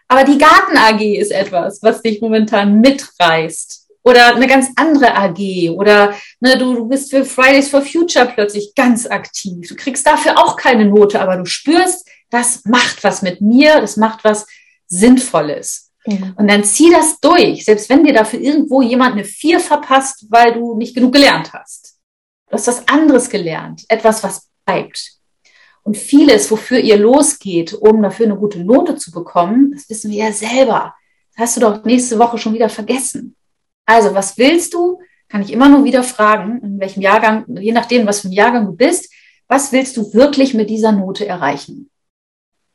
Aber 0.07 0.23
die 0.23 0.39
Garten 0.39 0.77
AG 0.77 1.01
ist 1.01 1.31
etwas, 1.31 1.83
was 1.83 2.01
dich 2.01 2.21
momentan 2.21 2.81
mitreißt. 2.81 3.85
Oder 4.03 4.35
eine 4.35 4.47
ganz 4.47 4.69
andere 4.77 5.13
AG. 5.13 5.69
Oder 5.75 6.15
ne, 6.39 6.57
du, 6.57 6.73
du 6.73 6.87
bist 6.87 7.11
für 7.11 7.25
Fridays 7.25 7.69
for 7.69 7.81
Future 7.81 8.25
plötzlich 8.33 8.73
ganz 8.73 9.05
aktiv. 9.05 9.67
Du 9.67 9.75
kriegst 9.75 10.07
dafür 10.07 10.39
auch 10.39 10.55
keine 10.55 10.85
Note, 10.85 11.19
aber 11.19 11.35
du 11.35 11.45
spürst, 11.45 12.07
das 12.29 12.65
macht 12.65 13.03
was 13.03 13.22
mit 13.22 13.41
mir, 13.41 13.81
das 13.81 13.98
macht 13.98 14.24
was 14.24 14.46
Sinnvolles. 14.88 15.91
Ja. 16.05 16.34
Und 16.38 16.50
dann 16.50 16.63
zieh 16.63 16.89
das 16.89 17.19
durch, 17.19 17.65
selbst 17.65 17.89
wenn 17.89 18.03
dir 18.03 18.13
dafür 18.13 18.39
irgendwo 18.39 18.81
jemand 18.81 19.13
eine 19.13 19.25
Vier 19.25 19.60
verpasst, 19.60 20.25
weil 20.29 20.53
du 20.53 20.75
nicht 20.75 20.96
genug 20.96 21.13
gelernt 21.13 21.53
hast. 21.53 21.98
Du 22.48 22.53
hast 22.53 22.67
was 22.67 22.88
anderes 22.88 23.29
gelernt, 23.29 23.84
etwas, 23.89 24.24
was 24.24 24.48
bleibt. 24.65 25.17
Und 25.84 25.98
vieles, 25.98 26.50
wofür 26.50 26.79
ihr 26.79 26.98
losgeht, 26.98 27.74
um 27.74 28.01
dafür 28.01 28.25
eine 28.27 28.38
gute 28.38 28.63
Note 28.63 28.96
zu 28.96 29.12
bekommen, 29.12 29.72
das 29.74 29.89
wissen 29.89 30.12
wir 30.12 30.25
ja 30.25 30.31
selber. 30.31 30.96
Das 31.36 31.50
hast 31.50 31.57
du 31.57 31.62
doch 31.62 31.84
nächste 31.84 32.19
Woche 32.19 32.38
schon 32.38 32.53
wieder 32.53 32.69
vergessen. 32.69 33.36
Also, 33.86 34.13
was 34.13 34.38
willst 34.38 34.74
du? 34.74 35.00
Kann 35.29 35.41
ich 35.41 35.51
immer 35.51 35.67
nur 35.67 35.84
wieder 35.84 36.03
fragen, 36.03 36.60
in 36.62 36.79
welchem 36.79 37.01
Jahrgang, 37.01 37.46
je 37.60 37.74
nachdem, 37.74 38.07
was 38.07 38.22
für 38.22 38.29
ein 38.29 38.34
Jahrgang 38.34 38.65
du 38.65 38.74
bist, 38.74 39.13
was 39.48 39.72
willst 39.72 39.98
du 39.98 40.13
wirklich 40.13 40.53
mit 40.53 40.69
dieser 40.69 40.93
Note 40.93 41.25
erreichen? 41.25 41.89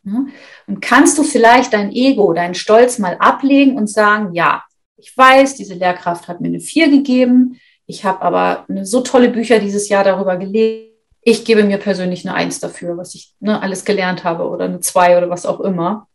Und 0.05 0.81
kannst 0.81 1.17
du 1.19 1.23
vielleicht 1.23 1.73
dein 1.73 1.93
Ego, 1.93 2.33
deinen 2.33 2.55
Stolz 2.55 2.99
mal 2.99 3.17
ablegen 3.19 3.77
und 3.77 3.89
sagen, 3.89 4.35
ja, 4.35 4.65
Ich 5.03 5.19
weiß, 5.19 5.57
diese 5.57 5.75
Lehrkraft 5.75 6.29
hat 6.29 6.41
mir 6.41 6.47
eine 6.47 6.61
4 6.61 6.89
gegeben. 6.89 7.61
Ich 7.87 8.05
habe 8.05 8.23
aber 8.23 8.65
eine, 8.69 8.87
so 8.87 9.01
tolle 9.01 9.31
Bücher 9.31 9.59
dieses 9.59 9.89
Jahr 9.89 10.05
darüber 10.05 10.37
gelesen. 10.37 10.93
Ich 11.23 11.45
gebe 11.45 11.65
mir 11.65 11.79
persönlich 11.79 12.25
eine 12.27 12.37
Eins 12.37 12.61
dafür, 12.61 12.97
was 12.97 13.17
ich 13.17 13.35
ne, 13.41 13.61
alles 13.61 13.85
gelernt 13.85 14.23
habe 14.23 14.49
oder 14.49 14.67
eine 14.67 14.79
2 14.79 15.19
oder 15.19 15.29
was 15.29 15.45
auch 15.45 15.59
immer. 15.59 16.07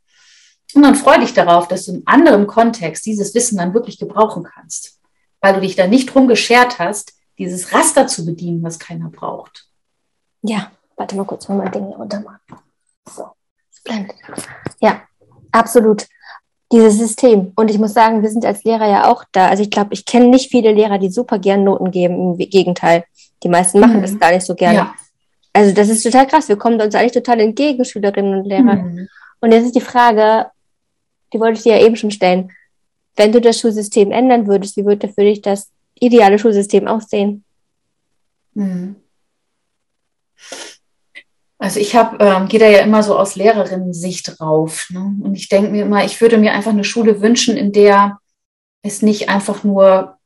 Und 0.73 0.83
dann 0.83 0.95
freu 0.95 1.17
dich 1.17 1.33
darauf, 1.33 1.67
dass 1.67 1.85
du 1.85 1.95
in 1.95 2.07
anderem 2.07 2.47
Kontext 2.47 3.05
dieses 3.05 3.35
Wissen 3.35 3.57
dann 3.57 3.73
wirklich 3.73 3.99
gebrauchen 3.99 4.43
kannst, 4.43 5.01
weil 5.41 5.53
du 5.53 5.61
dich 5.61 5.75
da 5.75 5.87
nicht 5.87 6.13
drum 6.13 6.27
geschert 6.29 6.79
hast, 6.79 7.13
dieses 7.37 7.73
Raster 7.73 8.07
zu 8.07 8.25
bedienen, 8.25 8.63
was 8.63 8.79
keiner 8.79 9.09
braucht. 9.09 9.67
Ja, 10.43 10.71
warte 10.95 11.17
mal 11.17 11.25
kurz, 11.25 11.49
mal 11.49 11.57
mein 11.57 11.71
Ding 11.73 11.87
hier 11.87 11.97
runter 11.97 12.21
machen. 12.21 12.39
So, 13.09 13.31
blendet. 13.87 14.15
Ja, 14.79 15.01
absolut. 15.51 16.07
Dieses 16.71 16.97
System. 16.97 17.53
Und 17.55 17.71
ich 17.71 17.79
muss 17.79 17.93
sagen, 17.93 18.21
wir 18.21 18.29
sind 18.29 18.45
als 18.45 18.63
Lehrer 18.63 18.89
ja 18.89 19.11
auch 19.11 19.23
da. 19.31 19.47
Also 19.47 19.63
ich 19.63 19.71
glaube, 19.71 19.93
ich 19.93 20.05
kenne 20.05 20.27
nicht 20.27 20.51
viele 20.51 20.73
Lehrer, 20.73 20.97
die 20.97 21.09
super 21.09 21.39
gern 21.39 21.63
Noten 21.63 21.91
geben. 21.91 22.33
Im 22.33 22.37
Gegenteil. 22.37 23.05
Die 23.43 23.49
meisten 23.49 23.79
machen 23.79 23.97
mhm. 23.97 24.01
das 24.01 24.19
gar 24.19 24.31
nicht 24.31 24.45
so 24.45 24.53
gerne. 24.53 24.77
Ja. 24.77 24.95
Also 25.53 25.73
das 25.73 25.89
ist 25.89 26.03
total 26.03 26.27
krass. 26.27 26.49
Wir 26.49 26.57
kommen 26.57 26.79
uns 26.79 26.93
eigentlich 26.93 27.13
total 27.13 27.39
entgegen, 27.39 27.85
Schülerinnen 27.85 28.39
und 28.39 28.45
Lehrer. 28.45 28.75
Mhm. 28.75 29.07
Und 29.39 29.51
jetzt 29.51 29.65
ist 29.65 29.75
die 29.75 29.81
Frage, 29.81 30.47
die 31.33 31.39
wollte 31.39 31.57
ich 31.57 31.63
dir 31.63 31.77
ja 31.77 31.85
eben 31.85 31.95
schon 31.95 32.11
stellen. 32.11 32.51
Wenn 33.15 33.31
du 33.31 33.41
das 33.41 33.59
Schulsystem 33.59 34.11
ändern 34.11 34.47
würdest, 34.47 34.77
wie 34.77 34.85
würde 34.85 35.07
für 35.07 35.21
dich 35.21 35.41
das 35.41 35.71
ideale 35.95 36.37
Schulsystem 36.37 36.87
aussehen? 36.87 37.43
Mhm. 38.53 38.97
Also 41.59 41.79
ich 41.79 41.95
habe, 41.95 42.23
ähm, 42.23 42.47
gehe 42.47 42.59
da 42.59 42.67
ja 42.67 42.79
immer 42.79 43.01
so 43.01 43.17
aus 43.17 43.35
Lehrerinnen-Sicht 43.35 44.39
drauf. 44.39 44.87
Ne? 44.91 45.15
Und 45.21 45.35
ich 45.35 45.49
denke 45.49 45.71
mir 45.71 45.83
immer, 45.83 46.05
ich 46.05 46.21
würde 46.21 46.37
mir 46.37 46.53
einfach 46.53 46.71
eine 46.71 46.83
Schule 46.83 47.21
wünschen, 47.21 47.57
in 47.57 47.71
der 47.71 48.19
es 48.83 49.01
nicht 49.01 49.29
einfach 49.29 49.63
nur 49.63 50.17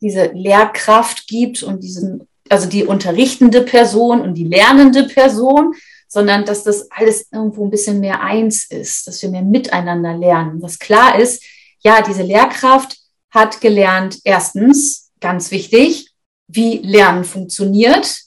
diese 0.00 0.26
Lehrkraft 0.32 1.26
gibt 1.26 1.62
und 1.62 1.82
diesen, 1.82 2.28
also 2.48 2.68
die 2.68 2.84
unterrichtende 2.84 3.62
Person 3.62 4.20
und 4.20 4.34
die 4.34 4.44
lernende 4.44 5.04
Person, 5.04 5.74
sondern 6.08 6.44
dass 6.44 6.64
das 6.64 6.90
alles 6.90 7.28
irgendwo 7.32 7.64
ein 7.64 7.70
bisschen 7.70 8.00
mehr 8.00 8.20
eins 8.20 8.64
ist, 8.70 9.06
dass 9.06 9.22
wir 9.22 9.30
mehr 9.30 9.42
miteinander 9.42 10.16
lernen. 10.16 10.62
Was 10.62 10.78
klar 10.78 11.18
ist, 11.18 11.42
ja, 11.80 12.02
diese 12.02 12.22
Lehrkraft 12.22 12.98
hat 13.30 13.60
gelernt, 13.60 14.18
erstens, 14.24 15.10
ganz 15.20 15.50
wichtig, 15.50 16.10
wie 16.48 16.78
Lernen 16.78 17.24
funktioniert. 17.24 18.25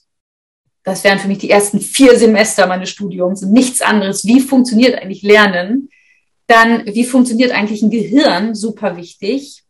Das 0.83 1.03
wären 1.03 1.19
für 1.19 1.27
mich 1.27 1.39
die 1.39 1.49
ersten 1.49 1.79
vier 1.79 2.17
Semester 2.17 2.67
meines 2.67 2.89
Studiums 2.89 3.43
und 3.43 3.51
nichts 3.51 3.81
anderes. 3.81 4.25
Wie 4.25 4.39
funktioniert 4.39 5.01
eigentlich 5.01 5.23
Lernen? 5.23 5.89
Dann, 6.47 6.85
wie 6.85 7.03
funktioniert 7.03 7.51
eigentlich 7.51 7.81
ein 7.81 7.91
Gehirn? 7.91 8.55
Super 8.55 8.97
wichtig. 8.97 9.63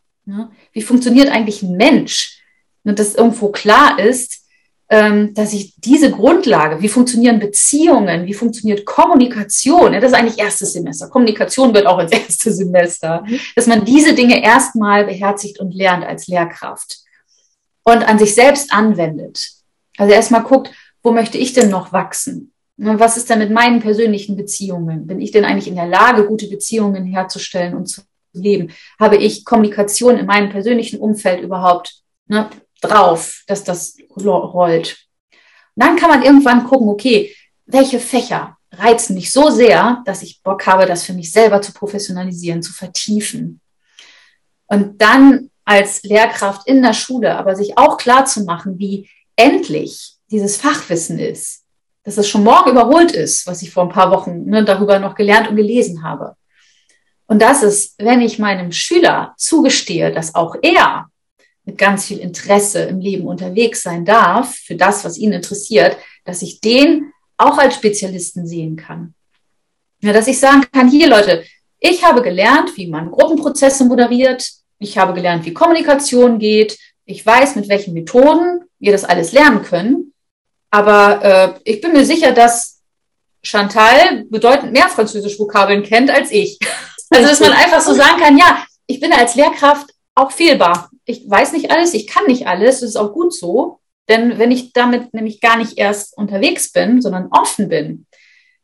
Wie 0.73 0.81
funktioniert 0.81 1.29
eigentlich 1.29 1.63
ein 1.63 1.75
Mensch? 1.75 2.41
Und 2.83 2.99
dass 2.99 3.15
irgendwo 3.15 3.49
klar 3.49 3.99
ist, 3.99 4.45
ähm, 4.89 5.33
dass 5.35 5.53
ich 5.53 5.75
diese 5.77 6.09
Grundlage, 6.09 6.81
wie 6.81 6.89
funktionieren 6.89 7.39
Beziehungen, 7.39 8.25
wie 8.25 8.33
funktioniert 8.33 8.85
Kommunikation, 8.85 9.93
das 9.93 10.05
ist 10.05 10.13
eigentlich 10.13 10.39
erstes 10.39 10.73
Semester. 10.73 11.09
Kommunikation 11.09 11.73
wird 11.73 11.85
auch 11.85 11.99
ins 11.99 12.11
erste 12.27 12.51
Semester, 12.51 13.23
dass 13.55 13.67
man 13.67 13.85
diese 13.85 14.13
Dinge 14.13 14.43
erstmal 14.43 15.05
beherzigt 15.05 15.59
und 15.59 15.75
lernt 15.75 16.05
als 16.05 16.27
Lehrkraft 16.27 16.99
und 17.83 18.07
an 18.07 18.17
sich 18.17 18.33
selbst 18.33 18.73
anwendet. 18.73 19.51
Also 19.97 20.13
erstmal 20.13 20.43
guckt, 20.43 20.71
wo 21.03 21.11
möchte 21.11 21.37
ich 21.37 21.53
denn 21.53 21.69
noch 21.69 21.93
wachsen? 21.93 22.53
Was 22.77 23.17
ist 23.17 23.29
denn 23.29 23.39
mit 23.39 23.51
meinen 23.51 23.81
persönlichen 23.81 24.37
Beziehungen? 24.37 25.05
Bin 25.05 25.19
ich 25.19 25.31
denn 25.31 25.43
eigentlich 25.43 25.67
in 25.67 25.75
der 25.75 25.87
Lage, 25.87 26.25
gute 26.25 26.47
Beziehungen 26.47 27.05
herzustellen 27.05 27.75
und 27.75 27.87
zu 27.87 28.01
leben? 28.33 28.71
Habe 28.99 29.17
ich 29.17 29.43
Kommunikation 29.43 30.17
in 30.17 30.25
meinem 30.25 30.49
persönlichen 30.49 30.99
Umfeld 30.99 31.41
überhaupt? 31.41 32.01
Ne? 32.27 32.49
drauf, 32.81 33.43
dass 33.47 33.63
das 33.63 33.97
rollt. 34.15 34.97
Und 35.75 35.85
dann 35.85 35.95
kann 35.95 36.09
man 36.09 36.23
irgendwann 36.23 36.65
gucken, 36.65 36.89
okay, 36.89 37.35
welche 37.65 37.99
Fächer 37.99 38.57
reizen 38.71 39.15
mich 39.15 39.31
so 39.31 39.49
sehr, 39.49 40.01
dass 40.05 40.21
ich 40.21 40.41
Bock 40.43 40.65
habe, 40.67 40.85
das 40.85 41.03
für 41.03 41.13
mich 41.13 41.31
selber 41.31 41.61
zu 41.61 41.73
professionalisieren, 41.73 42.61
zu 42.61 42.73
vertiefen. 42.73 43.61
Und 44.67 45.01
dann 45.01 45.49
als 45.65 46.03
Lehrkraft 46.03 46.67
in 46.67 46.81
der 46.81 46.93
Schule, 46.93 47.35
aber 47.35 47.55
sich 47.55 47.77
auch 47.77 47.97
klar 47.97 48.25
zu 48.25 48.43
machen, 48.43 48.79
wie 48.79 49.09
endlich 49.35 50.15
dieses 50.31 50.57
Fachwissen 50.57 51.19
ist, 51.19 51.63
dass 52.03 52.17
es 52.17 52.27
schon 52.27 52.43
morgen 52.43 52.71
überholt 52.71 53.11
ist, 53.11 53.45
was 53.47 53.61
ich 53.61 53.71
vor 53.71 53.83
ein 53.83 53.89
paar 53.89 54.11
Wochen 54.11 54.45
ne, 54.45 54.63
darüber 54.63 54.99
noch 54.99 55.15
gelernt 55.15 55.49
und 55.49 55.55
gelesen 55.55 56.03
habe. 56.03 56.35
Und 57.27 57.41
das 57.41 57.61
ist, 57.61 57.95
wenn 57.99 58.21
ich 58.21 58.39
meinem 58.39 58.71
Schüler 58.71 59.33
zugestehe, 59.37 60.11
dass 60.11 60.33
auch 60.33 60.55
er 60.61 61.09
mit 61.63 61.77
ganz 61.77 62.05
viel 62.05 62.17
Interesse 62.17 62.83
im 62.83 62.99
Leben 62.99 63.27
unterwegs 63.27 63.83
sein 63.83 64.05
darf, 64.05 64.55
für 64.55 64.75
das, 64.75 65.05
was 65.05 65.17
ihn 65.17 65.31
interessiert, 65.31 65.97
dass 66.25 66.41
ich 66.41 66.59
den 66.61 67.11
auch 67.37 67.57
als 67.57 67.75
Spezialisten 67.75 68.47
sehen 68.47 68.75
kann. 68.75 69.13
Ja, 70.01 70.13
dass 70.13 70.27
ich 70.27 70.39
sagen 70.39 70.65
kann, 70.71 70.89
hier 70.89 71.07
Leute, 71.07 71.43
ich 71.79 72.03
habe 72.03 72.21
gelernt, 72.21 72.75
wie 72.75 72.87
man 72.87 73.11
Gruppenprozesse 73.11 73.85
moderiert, 73.85 74.49
ich 74.79 74.97
habe 74.97 75.13
gelernt, 75.13 75.45
wie 75.45 75.53
Kommunikation 75.53 76.39
geht, 76.39 76.77
ich 77.05 77.25
weiß, 77.25 77.55
mit 77.55 77.69
welchen 77.69 77.93
Methoden 77.93 78.61
wir 78.79 78.91
das 78.91 79.03
alles 79.03 79.31
lernen 79.33 79.61
können, 79.61 80.13
aber 80.71 81.23
äh, 81.23 81.71
ich 81.71 81.81
bin 81.81 81.93
mir 81.93 82.05
sicher, 82.05 82.31
dass 82.31 82.81
Chantal 83.41 84.25
bedeutend 84.29 84.73
mehr 84.73 84.89
französisch 84.89 85.39
Vokabeln 85.39 85.83
kennt 85.83 86.09
als 86.09 86.31
ich. 86.31 86.59
Also, 87.11 87.27
dass 87.27 87.39
man 87.39 87.53
einfach 87.53 87.81
so 87.81 87.95
sagen 87.95 88.21
kann, 88.21 88.37
ja, 88.37 88.63
ich 88.85 88.99
bin 88.99 89.11
als 89.11 89.33
Lehrkraft 89.33 89.89
auch 90.13 90.31
fehlbar 90.31 90.91
ich 91.09 91.27
weiß 91.27 91.53
nicht 91.53 91.71
alles, 91.71 91.95
ich 91.95 92.05
kann 92.05 92.25
nicht 92.27 92.47
alles, 92.47 92.81
das 92.81 92.91
ist 92.91 92.95
auch 92.95 93.13
gut 93.13 93.33
so. 93.33 93.79
Denn 94.07 94.37
wenn 94.37 94.51
ich 94.51 94.73
damit 94.73 95.13
nämlich 95.13 95.41
gar 95.41 95.57
nicht 95.57 95.77
erst 95.77 96.15
unterwegs 96.15 96.71
bin, 96.71 97.01
sondern 97.01 97.29
offen 97.31 97.67
bin, 97.67 98.05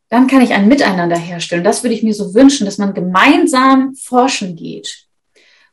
dann 0.10 0.28
kann 0.28 0.42
ich 0.42 0.54
ein 0.54 0.68
Miteinander 0.68 1.18
herstellen. 1.18 1.64
Das 1.64 1.84
würde 1.84 1.96
ich 1.96 2.04
mir 2.04 2.14
so 2.14 2.36
wünschen, 2.36 2.66
dass 2.66 2.78
man 2.78 2.94
gemeinsam 2.94 3.96
forschen 3.96 4.56
geht. 4.56 5.06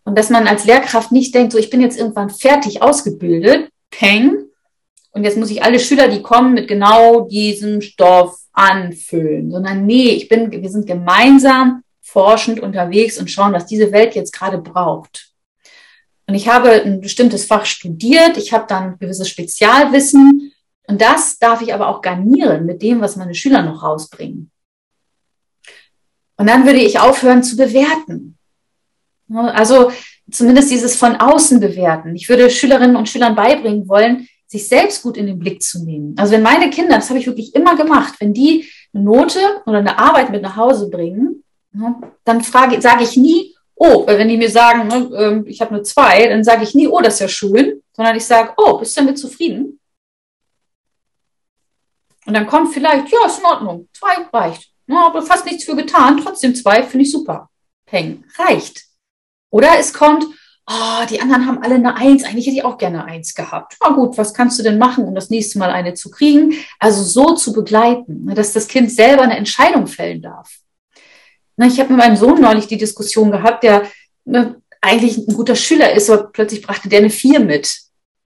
Und 0.05 0.17
dass 0.17 0.31
man 0.31 0.49
als 0.49 0.65
Lehrkraft 0.65 1.13
nicht 1.13 1.35
denkt, 1.35 1.53
so 1.53 1.59
ich 1.59 1.71
bin 1.71 1.81
jetzt 1.81 1.99
irgendwann 1.99 2.31
fertig 2.31 2.83
ausgebildet, 2.83 3.69
peng, 3.91 4.42
und 5.13 5.25
jetzt 5.25 5.37
muss 5.37 5.51
ich 5.51 5.63
alle 5.63 5.79
Schüler, 5.79 6.09
die 6.09 6.23
kommen, 6.23 6.55
mit 6.55 6.69
genau 6.69 7.23
diesem 7.29 7.81
Stoff 7.81 8.39
anfüllen, 8.53 9.51
sondern 9.51 9.87
nee, 9.87 10.11
ich 10.11 10.29
bin, 10.29 10.51
wir 10.51 10.71
sind 10.71 10.87
gemeinsam 10.87 11.83
forschend 12.01 12.61
unterwegs 12.61 13.19
und 13.19 13.31
schauen, 13.31 13.53
was 13.53 13.67
diese 13.67 13.93
Welt 13.93 14.15
jetzt 14.15 14.33
gerade 14.33 14.59
braucht. 14.59 15.31
Und 16.27 16.35
ich 16.35 16.49
habe 16.49 16.71
ein 16.71 17.01
bestimmtes 17.01 17.45
Fach 17.45 17.67
studiert, 17.67 18.37
ich 18.37 18.53
habe 18.53 18.67
dann 18.67 18.99
gewisses 18.99 19.29
Spezialwissen 19.29 20.53
und 20.87 21.01
das 21.01 21.39
darf 21.39 21.61
ich 21.63 21.75
aber 21.75 21.89
auch 21.89 22.01
garnieren 22.01 22.65
mit 22.65 22.83
dem, 22.83 23.01
was 23.01 23.17
meine 23.17 23.35
Schüler 23.35 23.63
noch 23.63 23.83
rausbringen. 23.83 24.51
Und 26.37 26.49
dann 26.49 26.65
würde 26.65 26.81
ich 26.81 26.99
aufhören 26.99 27.43
zu 27.43 27.57
bewerten. 27.57 28.39
Also 29.31 29.93
zumindest 30.31 30.71
dieses 30.71 30.97
von 30.97 31.17
außen 31.17 31.61
bewerten. 31.61 32.15
Ich 32.17 32.29
würde 32.29 32.51
Schülerinnen 32.51 32.97
und 32.97 33.09
Schülern 33.09 33.35
beibringen 33.35 33.89
wollen, 33.89 34.29
sich 34.53 34.69
selbst 34.69 35.03
gut 35.03 35.17
in 35.17 35.27
den 35.27 35.39
Blick 35.39 35.63
zu 35.63 35.83
nehmen. 35.83 36.15
Also 36.19 36.35
wenn 36.35 36.43
meine 36.43 36.69
Kinder, 36.69 36.97
das 36.97 37.09
habe 37.09 37.19
ich 37.19 37.27
wirklich 37.27 37.55
immer 37.55 37.75
gemacht, 37.75 38.15
wenn 38.21 38.35
die 38.35 38.69
eine 38.93 39.03
Note 39.03 39.41
oder 39.65 39.79
eine 39.79 39.99
Arbeit 39.99 40.31
mit 40.31 40.43
nach 40.43 40.57
Hause 40.57 40.91
bringen, 40.91 41.43
dann 42.25 42.43
frage, 42.43 42.81
sage 42.83 43.03
ich 43.03 43.17
nie, 43.17 43.57
oh, 43.75 44.07
wenn 44.07 44.29
die 44.29 44.37
mir 44.37 44.51
sagen, 44.51 44.89
ne, 44.89 45.11
ähm, 45.17 45.47
ich 45.47 45.63
habe 45.63 45.73
nur 45.73 45.83
zwei, 45.85 46.29
dann 46.29 46.45
sage 46.45 46.65
ich 46.65 46.75
nie, 46.75 46.87
oh, 46.87 47.01
das 47.01 47.15
ist 47.15 47.21
ja 47.21 47.29
schön, 47.29 47.83
sondern 47.97 48.15
ich 48.15 48.27
sage, 48.27 48.53
oh, 48.59 48.77
bist 48.77 48.95
du 48.95 49.01
damit 49.01 49.19
zufrieden? 49.19 49.81
Und 52.27 52.35
dann 52.35 52.47
kommt 52.47 52.75
vielleicht, 52.75 53.11
ja, 53.11 53.27
ist 53.27 53.39
in 53.39 53.47
Ordnung, 53.47 53.89
zwei 53.95 54.15
reicht. 54.33 54.71
Ja, 54.87 55.07
aber 55.07 55.23
fast 55.23 55.47
nichts 55.47 55.65
für 55.65 55.75
getan, 55.75 56.21
trotzdem 56.23 56.55
zwei, 56.55 56.83
finde 56.83 57.07
ich 57.07 57.11
super. 57.11 57.49
Peng, 57.87 58.25
reicht. 58.37 58.85
Oder 59.51 59.79
es 59.79 59.95
kommt, 59.95 60.27
oh, 60.69 61.07
die 61.11 61.21
anderen 61.21 61.47
haben 61.47 61.63
alle 61.63 61.75
eine 61.75 61.97
Eins, 61.97 62.25
eigentlich 62.25 62.47
hätte 62.47 62.57
ich 62.57 62.65
auch 62.65 62.79
gerne 62.79 63.05
Eins 63.05 63.35
gehabt. 63.35 63.77
Na 63.83 63.91
gut, 63.91 64.17
was 64.19 64.35
kannst 64.35 64.59
du 64.59 64.63
denn 64.63 64.79
machen, 64.79 65.05
um 65.05 65.15
das 65.15 65.31
nächste 65.31 65.59
Mal 65.59 65.71
eine 65.71 65.95
zu 65.95 66.11
kriegen? 66.11 66.55
Also 66.79 67.03
so 67.03 67.35
zu 67.35 67.53
begleiten, 67.53 68.25
ne, 68.25 68.35
dass 68.35 68.53
das 68.53 68.69
Kind 68.69 68.91
selber 68.91 69.23
eine 69.23 69.37
Entscheidung 69.37 69.87
fällen 69.87 70.23
darf. 70.23 70.59
Ich 71.59 71.79
habe 71.79 71.91
mit 71.91 71.99
meinem 71.99 72.17
Sohn 72.17 72.41
neulich 72.41 72.67
die 72.67 72.79
Diskussion 72.79 73.31
gehabt, 73.31 73.63
der 73.63 73.87
ne, 74.25 74.57
eigentlich 74.81 75.19
ein 75.19 75.35
guter 75.35 75.55
Schüler 75.55 75.93
ist, 75.93 76.11
aber 76.11 76.25
plötzlich 76.25 76.63
brachte 76.63 76.89
der 76.89 77.01
eine 77.01 77.11
Vier 77.11 77.41
mit. 77.41 77.73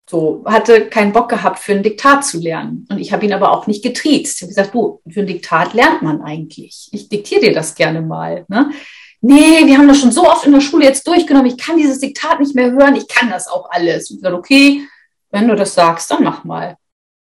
So, 0.08 0.44
hatte 0.46 0.86
keinen 0.88 1.12
Bock 1.12 1.28
gehabt, 1.28 1.58
für 1.58 1.72
ein 1.72 1.82
Diktat 1.82 2.24
zu 2.24 2.38
lernen. 2.38 2.86
Und 2.88 2.98
ich 2.98 3.12
habe 3.12 3.26
ihn 3.26 3.32
aber 3.32 3.50
auch 3.50 3.66
nicht 3.66 3.82
getriezt. 3.82 4.36
Ich 4.36 4.42
habe 4.42 4.48
gesagt, 4.50 4.74
du, 4.74 5.00
für 5.08 5.20
ein 5.20 5.26
Diktat 5.26 5.74
lernt 5.74 6.02
man 6.02 6.22
eigentlich. 6.22 6.88
Ich 6.92 7.08
diktiere 7.08 7.40
dir 7.40 7.52
das 7.52 7.74
gerne 7.74 8.02
mal. 8.02 8.44
Ne? 8.48 8.70
Nee, 9.20 9.66
wir 9.66 9.78
haben 9.78 9.88
das 9.88 9.98
schon 9.98 10.12
so 10.12 10.28
oft 10.28 10.46
in 10.46 10.52
der 10.52 10.60
Schule 10.60 10.84
jetzt 10.84 11.06
durchgenommen, 11.06 11.46
ich 11.46 11.58
kann 11.58 11.76
dieses 11.76 12.00
Diktat 12.00 12.38
nicht 12.38 12.54
mehr 12.54 12.70
hören, 12.70 12.96
ich 12.96 13.08
kann 13.08 13.30
das 13.30 13.48
auch 13.48 13.70
alles. 13.70 14.10
Und 14.10 14.16
ich 14.16 14.22
gesagt, 14.22 14.36
okay, 14.36 14.86
wenn 15.30 15.48
du 15.48 15.56
das 15.56 15.74
sagst, 15.74 16.10
dann 16.10 16.22
mach 16.22 16.44
mal. 16.44 16.76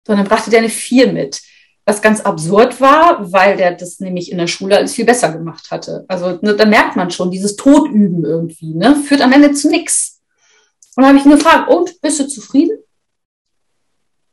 So, 0.07 0.15
dann 0.15 0.25
brachte 0.25 0.51
der 0.51 0.61
eine 0.61 0.69
Vier 0.69 1.13
mit. 1.13 1.41
was 1.87 2.03
ganz 2.03 2.21
absurd 2.21 2.81
war, 2.81 3.33
weil 3.33 3.57
der 3.57 3.73
das 3.73 4.01
nämlich 4.01 4.33
in 4.33 4.39
der 4.39 4.49
Schule 4.49 4.77
alles 4.77 4.95
viel 4.95 5.05
besser 5.05 5.33
gemacht 5.33 5.71
hatte. 5.71 6.05
Also 6.09 6.37
ne, 6.43 6.57
da 6.57 6.67
merkt 6.67 6.97
man 6.97 7.13
schon, 7.13 7.31
dieses 7.31 7.55
Todüben 7.55 8.25
irgendwie, 8.25 8.75
ne, 8.75 8.97
führt 8.97 9.23
am 9.23 9.33
Ende 9.33 9.53
zu 9.53 9.71
nichts. 9.71 10.21
Und 10.97 11.05
dann 11.05 11.11
habe 11.11 11.19
ich 11.19 11.25
ihn 11.25 11.31
gefragt, 11.31 11.71
und 11.71 12.01
bist 12.01 12.19
du 12.19 12.27
zufrieden? 12.27 12.77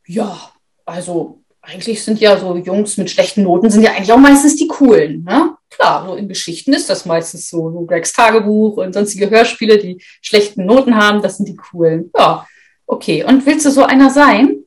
Ja, 0.06 0.50
also 0.84 1.43
eigentlich 1.66 2.02
sind 2.02 2.20
ja 2.20 2.38
so 2.38 2.56
Jungs 2.56 2.96
mit 2.96 3.10
schlechten 3.10 3.42
Noten 3.42 3.70
sind 3.70 3.82
ja 3.82 3.92
eigentlich 3.92 4.12
auch 4.12 4.18
meistens 4.18 4.56
die 4.56 4.68
coolen. 4.68 5.24
Ne? 5.24 5.56
Klar, 5.70 6.06
so 6.06 6.14
in 6.14 6.28
Geschichten 6.28 6.72
ist 6.72 6.90
das 6.90 7.06
meistens 7.06 7.48
so, 7.48 7.70
so 7.70 7.84
Gregs 7.86 8.12
Tagebuch 8.12 8.76
und 8.76 8.92
sonstige 8.92 9.30
Hörspiele, 9.30 9.78
die 9.78 10.02
schlechten 10.20 10.66
Noten 10.66 10.96
haben, 10.96 11.22
das 11.22 11.38
sind 11.38 11.48
die 11.48 11.56
coolen. 11.56 12.10
Ja, 12.16 12.46
okay. 12.86 13.24
Und 13.24 13.46
willst 13.46 13.66
du 13.66 13.70
so 13.70 13.82
einer 13.84 14.10
sein? 14.10 14.64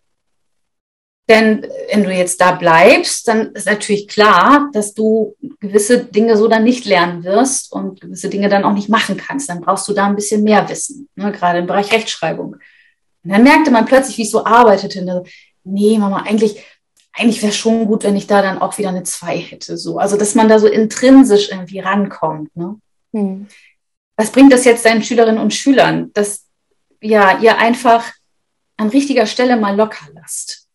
Denn 1.30 1.68
wenn 1.92 2.04
du 2.04 2.12
jetzt 2.12 2.40
da 2.40 2.54
bleibst, 2.54 3.28
dann 3.28 3.52
ist 3.52 3.66
natürlich 3.66 4.08
klar, 4.08 4.70
dass 4.72 4.94
du 4.94 5.36
gewisse 5.60 6.06
Dinge 6.06 6.38
so 6.38 6.48
dann 6.48 6.64
nicht 6.64 6.86
lernen 6.86 7.26
wirst 7.26 7.72
und 7.74 8.00
gewisse 8.00 8.30
Dinge 8.30 8.48
dann 8.48 8.64
auch 8.64 8.74
nicht 8.74 8.88
machen 8.88 9.18
kannst. 9.18 9.50
Dann 9.50 9.60
brauchst 9.60 9.88
du 9.90 9.94
da 9.94 10.06
ein 10.06 10.16
bisschen 10.16 10.44
mehr 10.44 10.68
Wissen, 10.70 11.10
ne? 11.16 11.34
gerade 11.34 11.60
im 11.60 11.68
Bereich 11.68 11.92
Rechtschreibung. 11.92 12.54
Und 12.54 13.32
dann 13.32 13.44
merkte 13.44 13.72
man 13.72 13.86
plötzlich, 13.86 14.18
wie 14.18 14.22
ich 14.22 14.32
so 14.32 14.46
arbeitete. 14.46 15.04
Ne? 15.04 15.24
Nee, 15.66 15.98
Mama, 15.98 16.24
eigentlich, 16.26 16.64
eigentlich 17.18 17.42
wäre 17.42 17.54
schon 17.54 17.88
gut, 17.88 18.04
wenn 18.04 18.16
ich 18.16 18.28
da 18.28 18.42
dann 18.42 18.60
auch 18.60 18.78
wieder 18.78 18.90
eine 18.90 19.04
zwei 19.04 19.38
hätte. 19.38 19.78
So. 19.78 19.98
Also, 19.98 20.18
dass 20.18 20.36
man 20.36 20.48
da 20.48 20.60
so 20.60 20.68
intrinsisch 20.68 21.50
irgendwie 21.50 21.80
rankommt. 21.80 22.56
Ne? 22.56 22.76
Hm. 23.14 23.48
Was 24.16 24.32
bringt 24.32 24.54
das 24.54 24.66
jetzt 24.66 24.86
deinen 24.86 25.04
Schülerinnen 25.04 25.42
und 25.42 25.54
Schülern? 25.54 26.12
Dass 26.14 26.46
ja, 27.02 27.40
ihr 27.40 27.58
einfach 27.58 28.04
an 28.78 28.90
richtiger 28.90 29.26
Stelle 29.26 29.58
mal 29.58 29.76
locker 29.76 30.08
lasst 30.14 30.68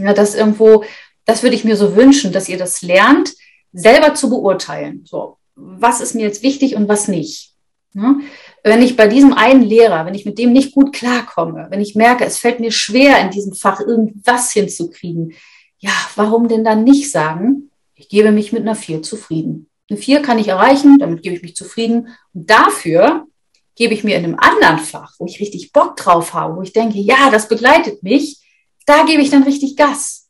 ja, 0.00 0.14
das 0.14 0.34
irgendwo, 0.34 0.84
das 1.24 1.42
würde 1.42 1.54
ich 1.54 1.64
mir 1.64 1.76
so 1.76 1.96
wünschen, 1.96 2.32
dass 2.32 2.48
ihr 2.48 2.58
das 2.58 2.82
lernt, 2.82 3.32
selber 3.72 4.14
zu 4.14 4.30
beurteilen. 4.30 5.04
So, 5.04 5.36
was 5.54 6.00
ist 6.00 6.14
mir 6.14 6.22
jetzt 6.22 6.42
wichtig 6.42 6.74
und 6.74 6.88
was 6.88 7.08
nicht. 7.08 7.52
Ja? 7.94 8.16
Wenn 8.64 8.82
ich 8.82 8.96
bei 8.96 9.06
diesem 9.06 9.32
einen 9.32 9.62
Lehrer, 9.62 10.06
wenn 10.06 10.14
ich 10.14 10.26
mit 10.26 10.38
dem 10.38 10.52
nicht 10.52 10.74
gut 10.74 10.92
klarkomme, 10.92 11.66
wenn 11.70 11.80
ich 11.80 11.94
merke, 11.94 12.24
es 12.24 12.38
fällt 12.38 12.60
mir 12.60 12.72
schwer, 12.72 13.20
in 13.20 13.30
diesem 13.30 13.52
Fach 13.52 13.80
irgendwas 13.80 14.52
hinzukriegen, 14.52 15.34
ja, 15.80 15.92
warum 16.14 16.48
denn 16.48 16.64
dann 16.64 16.84
nicht 16.84 17.10
sagen, 17.10 17.70
ich 17.94 18.08
gebe 18.08 18.32
mich 18.32 18.52
mit 18.52 18.62
einer 18.62 18.74
vier 18.74 19.02
zufrieden. 19.02 19.68
Eine 19.90 19.98
vier 19.98 20.22
kann 20.22 20.38
ich 20.38 20.48
erreichen, 20.48 20.98
damit 20.98 21.22
gebe 21.22 21.34
ich 21.34 21.42
mich 21.42 21.56
zufrieden. 21.56 22.08
Und 22.32 22.48
dafür 22.48 23.26
gebe 23.74 23.92
ich 23.94 24.04
mir 24.04 24.16
in 24.16 24.24
einem 24.24 24.38
anderen 24.38 24.78
Fach, 24.78 25.14
wo 25.18 25.26
ich 25.26 25.40
richtig 25.40 25.72
Bock 25.72 25.96
drauf 25.96 26.32
habe, 26.34 26.56
wo 26.56 26.62
ich 26.62 26.72
denke, 26.72 26.98
ja, 26.98 27.30
das 27.30 27.48
begleitet 27.48 28.02
mich, 28.02 28.38
da 28.86 29.04
gebe 29.04 29.22
ich 29.22 29.30
dann 29.30 29.42
richtig 29.42 29.76
Gas. 29.76 30.28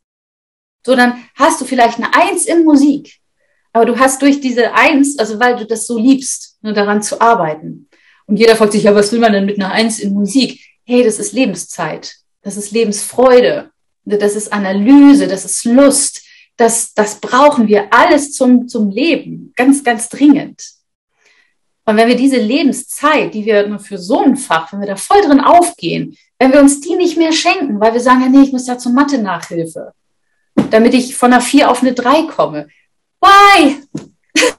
So, 0.85 0.95
dann 0.95 1.23
hast 1.35 1.61
du 1.61 1.65
vielleicht 1.65 1.97
eine 1.97 2.13
Eins 2.13 2.45
in 2.45 2.63
Musik, 2.63 3.19
aber 3.73 3.85
du 3.85 3.99
hast 3.99 4.21
durch 4.21 4.41
diese 4.41 4.73
Eins, 4.73 5.19
also 5.19 5.39
weil 5.39 5.55
du 5.57 5.65
das 5.65 5.85
so 5.85 5.97
liebst, 5.97 6.57
nur 6.61 6.73
daran 6.73 7.03
zu 7.03 7.21
arbeiten. 7.21 7.89
Und 8.25 8.37
jeder 8.37 8.55
fragt 8.55 8.71
sich, 8.71 8.83
ja, 8.83 8.95
was 8.95 9.11
will 9.11 9.19
man 9.19 9.33
denn 9.33 9.45
mit 9.45 9.59
einer 9.59 9.71
Eins 9.71 9.99
in 9.99 10.13
Musik? 10.13 10.59
Hey, 10.85 11.03
das 11.03 11.19
ist 11.19 11.33
Lebenszeit. 11.33 12.15
Das 12.41 12.57
ist 12.57 12.71
Lebensfreude. 12.71 13.71
Das 14.03 14.35
ist 14.35 14.51
Analyse. 14.51 15.27
Das 15.27 15.45
ist 15.45 15.65
Lust. 15.65 16.23
Das, 16.57 16.93
das 16.93 17.19
brauchen 17.19 17.67
wir 17.67 17.93
alles 17.93 18.33
zum, 18.33 18.67
zum 18.67 18.89
Leben. 18.89 19.53
Ganz, 19.55 19.83
ganz 19.83 20.09
dringend. 20.09 20.61
Und 21.85 21.97
wenn 21.97 22.07
wir 22.07 22.15
diese 22.15 22.37
Lebenszeit, 22.37 23.33
die 23.33 23.45
wir 23.45 23.67
nur 23.67 23.79
für 23.79 23.97
so 23.97 24.21
ein 24.21 24.37
Fach, 24.37 24.71
wenn 24.71 24.81
wir 24.81 24.87
da 24.87 24.95
voll 24.95 25.21
drin 25.21 25.39
aufgehen, 25.39 26.15
wenn 26.37 26.53
wir 26.53 26.59
uns 26.59 26.79
die 26.81 26.95
nicht 26.95 27.17
mehr 27.17 27.31
schenken, 27.31 27.79
weil 27.79 27.93
wir 27.93 27.99
sagen, 27.99 28.21
ja, 28.21 28.29
nee, 28.29 28.43
ich 28.43 28.51
muss 28.51 28.67
ja 28.67 28.77
zur 28.77 28.91
Mathe-Nachhilfe, 28.93 29.93
damit 30.69 30.93
ich 30.93 31.15
von 31.15 31.33
einer 31.33 31.41
vier 31.41 31.69
auf 31.69 31.81
eine 31.81 31.93
drei 31.93 32.23
komme. 32.23 32.67
Why? 33.19 33.77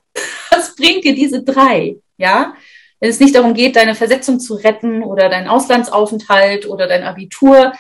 Was 0.51 0.75
bringt 0.75 1.05
dir 1.05 1.15
diese 1.15 1.43
drei? 1.43 1.97
Ja? 2.17 2.55
Wenn 3.01 3.11
es 3.11 3.21
nicht 3.21 3.35
darum 3.35 3.55
geht, 3.55 3.77
deine 3.77 3.95
Versetzung 3.95 4.39
zu 4.39 4.55
retten 4.55 5.03
oder 5.03 5.29
deinen 5.29 5.49
Auslandsaufenthalt 5.49 6.67
oder 6.67 6.87
dein 6.87 7.03
Abitur, 7.03 7.73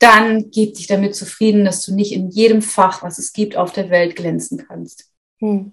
dann 0.00 0.50
gib 0.50 0.74
dich 0.74 0.88
damit 0.88 1.14
zufrieden, 1.14 1.64
dass 1.64 1.82
du 1.82 1.94
nicht 1.94 2.12
in 2.12 2.30
jedem 2.30 2.62
Fach, 2.62 3.02
was 3.02 3.18
es 3.18 3.32
gibt 3.32 3.56
auf 3.56 3.72
der 3.72 3.90
Welt, 3.90 4.16
glänzen 4.16 4.64
kannst. 4.66 5.10
Hm 5.38 5.72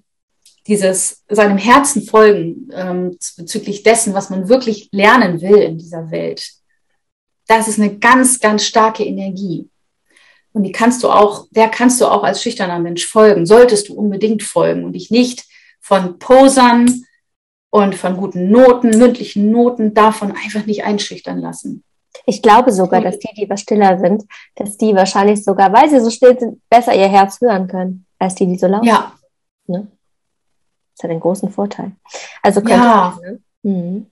dieses 0.67 1.23
seinem 1.29 1.57
Herzen 1.57 2.03
folgen 2.03 2.69
ähm, 2.73 3.17
bezüglich 3.37 3.83
dessen, 3.83 4.13
was 4.13 4.29
man 4.29 4.49
wirklich 4.49 4.89
lernen 4.91 5.41
will 5.41 5.57
in 5.57 5.77
dieser 5.77 6.11
Welt, 6.11 6.51
das 7.47 7.67
ist 7.67 7.79
eine 7.79 7.97
ganz, 7.97 8.39
ganz 8.39 8.65
starke 8.65 9.05
Energie. 9.05 9.69
Und 10.51 10.63
die 10.63 10.71
kannst 10.71 11.03
du 11.03 11.09
auch, 11.09 11.47
der 11.51 11.69
kannst 11.69 12.01
du 12.01 12.05
auch 12.05 12.23
als 12.23 12.41
schüchterner 12.43 12.79
Mensch 12.79 13.05
folgen, 13.05 13.45
solltest 13.45 13.89
du 13.89 13.93
unbedingt 13.93 14.43
folgen 14.43 14.83
und 14.83 14.93
dich 14.93 15.09
nicht 15.11 15.45
von 15.79 16.19
Posern 16.19 17.05
und 17.69 17.95
von 17.95 18.17
guten 18.17 18.49
Noten, 18.49 18.89
mündlichen 18.89 19.51
Noten 19.51 19.93
davon 19.93 20.33
einfach 20.33 20.65
nicht 20.65 20.83
einschüchtern 20.83 21.39
lassen. 21.39 21.83
Ich 22.25 22.41
glaube 22.41 22.71
sogar, 22.71 23.01
dass 23.01 23.19
die, 23.19 23.33
die 23.35 23.49
was 23.49 23.61
stiller 23.61 23.99
sind, 23.99 24.23
dass 24.55 24.77
die 24.77 24.95
wahrscheinlich 24.95 25.43
sogar, 25.43 25.71
weil 25.73 25.89
sie 25.89 25.99
so 25.99 26.09
still 26.09 26.37
sind, 26.37 26.61
besser 26.69 26.95
ihr 26.95 27.07
Herz 27.07 27.39
hören 27.41 27.67
können, 27.67 28.05
als 28.19 28.35
die, 28.35 28.47
die 28.47 28.57
so 28.57 28.67
laut 28.67 28.83
sind. 28.83 28.93
Ja. 28.93 29.13
Ne? 29.67 29.87
Das 30.95 31.03
hat 31.03 31.11
einen 31.11 31.19
großen 31.19 31.51
Vorteil. 31.51 31.91
Also 32.41 32.61
könnte 32.61 32.85
ja. 32.85 33.17
Ne? 33.21 33.39
Mhm. 33.63 34.07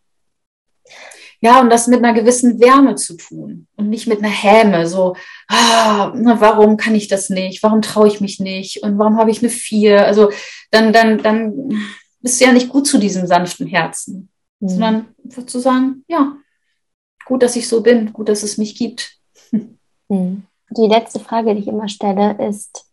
Ja, 1.41 1.62
und 1.62 1.70
das 1.70 1.88
mit 1.88 2.04
einer 2.04 2.13
gewissen 2.13 2.60
Wärme 2.60 2.96
zu 2.96 3.15
tun 3.18 3.68
und 3.76 3.89
nicht 3.89 4.08
mit 4.08 4.20
einer 4.20 4.30
Häme, 4.30 4.88
so, 4.88 5.15
ah, 5.48 6.12
na, 6.15 6.39
warum 6.41 6.78
kann 6.78 6.96
ich 6.96 7.08
das 7.08 7.30
nicht? 7.30 7.62
Warum 7.62 7.82
traue 7.82 8.08
ich 8.08 8.22
mich 8.22 8.39
nicht? 8.39 8.82
Und 8.82 8.98
warum 8.98 9.18
habe 9.18 9.30
ich 9.30 9.39
eine 9.39 9.50
Vier? 9.50 10.06
Also 10.06 10.32
dann, 10.72 10.94
dann, 10.94 11.22
dann 11.22 11.86
bist 12.22 12.41
du 12.41 12.46
ja 12.46 12.52
nicht 12.52 12.70
gut 12.70 12.88
zu 12.88 12.98
diesem 12.98 13.28
sanften 13.28 13.68
Herzen, 13.68 14.30
mhm. 14.60 14.70
sondern 14.70 15.06
zu 15.46 15.60
sagen, 15.60 16.04
ja, 16.08 16.36
gut, 17.26 17.44
dass 17.44 17.56
ich 17.56 17.68
so 17.68 17.82
bin, 17.82 18.14
gut, 18.14 18.30
dass 18.30 18.44
es 18.44 18.58
mich 18.58 18.76
gibt. 18.76 19.18
Mhm. 20.08 20.44
Die 20.70 20.88
letzte 20.88 21.20
Frage, 21.20 21.54
die 21.54 21.62
ich 21.62 21.68
immer 21.68 21.88
stelle, 21.88 22.38
ist, 22.48 22.86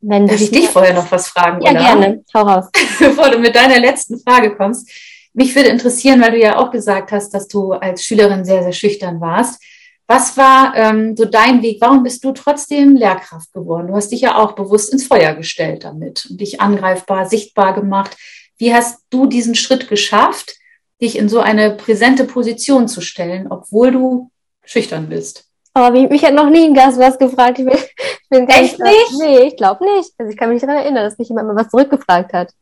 wenn 0.00 0.26
Darf 0.26 0.40
ich 0.40 0.50
dich 0.50 0.68
vorher 0.68 0.94
noch 0.94 1.10
was 1.10 1.28
fragen? 1.28 1.60
Ja, 1.62 1.70
oder? 1.70 1.80
gerne. 1.80 2.24
Hau 2.34 2.42
raus. 2.42 2.66
Bevor 2.98 3.30
du 3.30 3.38
mit 3.38 3.54
deiner 3.54 3.78
letzten 3.78 4.18
Frage 4.18 4.54
kommst. 4.54 4.90
Mich 5.32 5.54
würde 5.54 5.70
interessieren, 5.70 6.20
weil 6.20 6.32
du 6.32 6.38
ja 6.38 6.58
auch 6.58 6.70
gesagt 6.70 7.12
hast, 7.12 7.30
dass 7.30 7.48
du 7.48 7.72
als 7.72 8.04
Schülerin 8.04 8.44
sehr, 8.44 8.62
sehr 8.62 8.72
schüchtern 8.72 9.20
warst. 9.20 9.62
Was 10.06 10.36
war 10.36 10.74
ähm, 10.76 11.16
so 11.16 11.24
dein 11.24 11.62
Weg? 11.62 11.78
Warum 11.80 12.02
bist 12.02 12.22
du 12.24 12.32
trotzdem 12.32 12.96
Lehrkraft 12.96 13.52
geworden? 13.52 13.86
Du 13.86 13.94
hast 13.94 14.10
dich 14.12 14.20
ja 14.20 14.36
auch 14.36 14.52
bewusst 14.52 14.92
ins 14.92 15.06
Feuer 15.06 15.34
gestellt 15.34 15.84
damit 15.84 16.26
und 16.28 16.40
dich 16.40 16.60
angreifbar, 16.60 17.26
sichtbar 17.26 17.72
gemacht. 17.72 18.16
Wie 18.58 18.74
hast 18.74 19.00
du 19.10 19.26
diesen 19.26 19.54
Schritt 19.54 19.88
geschafft, 19.88 20.56
dich 21.02 21.18
in 21.18 21.28
so 21.28 21.40
eine 21.40 21.72
präsente 21.72 22.24
Position 22.24 22.88
zu 22.88 23.00
stellen, 23.00 23.48
obwohl 23.50 23.90
du 23.90 24.30
schüchtern 24.64 25.08
bist? 25.08 25.44
Aber 25.74 25.90
mich, 25.90 26.08
mich 26.08 26.24
hat 26.24 26.34
noch 26.34 26.50
nie 26.50 26.66
ein 26.66 26.74
Gast 26.74 26.98
was 26.98 27.18
gefragt. 27.18 27.58
Ich 27.58 27.64
bin, 27.64 27.74
ich 27.74 28.28
bin 28.30 28.48
Echt 28.48 28.78
nicht? 28.78 29.18
Nee, 29.18 29.38
ich 29.48 29.56
glaube 29.56 29.84
nicht. 29.84 30.12
Also 30.18 30.30
ich 30.30 30.36
kann 30.36 30.48
mich 30.48 30.56
nicht 30.56 30.68
daran 30.68 30.82
erinnern, 30.82 31.04
dass 31.04 31.18
mich 31.18 31.28
jemand 31.28 31.48
mal 31.48 31.56
was 31.56 31.70
zurückgefragt 31.70 32.32
hat. 32.32 32.52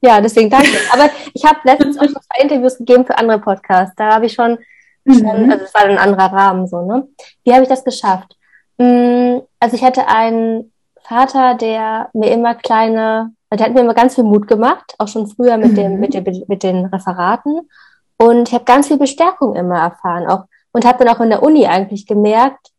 Ja, 0.00 0.20
deswegen 0.20 0.48
danke. 0.48 0.70
Aber 0.92 1.10
ich 1.34 1.44
habe 1.44 1.58
letztens 1.64 1.98
auch 1.98 2.04
schon 2.04 2.14
zwei 2.14 2.42
Interviews 2.42 2.78
gegeben 2.78 3.04
für 3.04 3.18
andere 3.18 3.38
Podcasts. 3.38 3.94
Da 3.96 4.14
habe 4.14 4.26
ich 4.26 4.32
schon, 4.32 4.58
mhm. 5.04 5.18
schon 5.18 5.52
also 5.52 5.64
es 5.64 5.74
war 5.74 5.82
ein 5.82 5.98
anderer 5.98 6.32
Rahmen 6.32 6.66
so, 6.66 6.82
ne? 6.82 7.08
Wie 7.44 7.52
habe 7.52 7.62
ich 7.62 7.68
das 7.68 7.84
geschafft? 7.84 8.36
Mm, 8.78 9.40
also 9.58 9.76
ich 9.76 9.84
hatte 9.84 10.08
einen 10.08 10.72
Vater, 11.02 11.54
der 11.54 12.08
mir 12.14 12.32
immer 12.32 12.54
kleine, 12.54 13.32
der 13.58 13.66
hat 13.66 13.74
mir 13.74 13.80
immer 13.80 13.94
ganz 13.94 14.14
viel 14.14 14.24
Mut 14.24 14.46
gemacht, 14.46 14.94
auch 14.98 15.08
schon 15.08 15.26
früher 15.26 15.56
mit 15.58 15.76
dem, 15.76 15.94
mhm. 15.94 16.00
mit, 16.00 16.14
dem, 16.14 16.24
mit 16.46 16.62
den 16.62 16.86
Referaten. 16.86 17.68
Und 18.16 18.48
ich 18.48 18.54
habe 18.54 18.64
ganz 18.64 18.88
viel 18.88 18.98
Bestärkung 18.98 19.56
immer 19.56 19.78
erfahren, 19.78 20.28
auch 20.28 20.44
und 20.72 20.84
habe 20.84 21.04
dann 21.04 21.14
auch 21.14 21.20
in 21.20 21.30
der 21.30 21.42
Uni 21.42 21.66
eigentlich 21.66 22.06
gemerkt, 22.06 22.70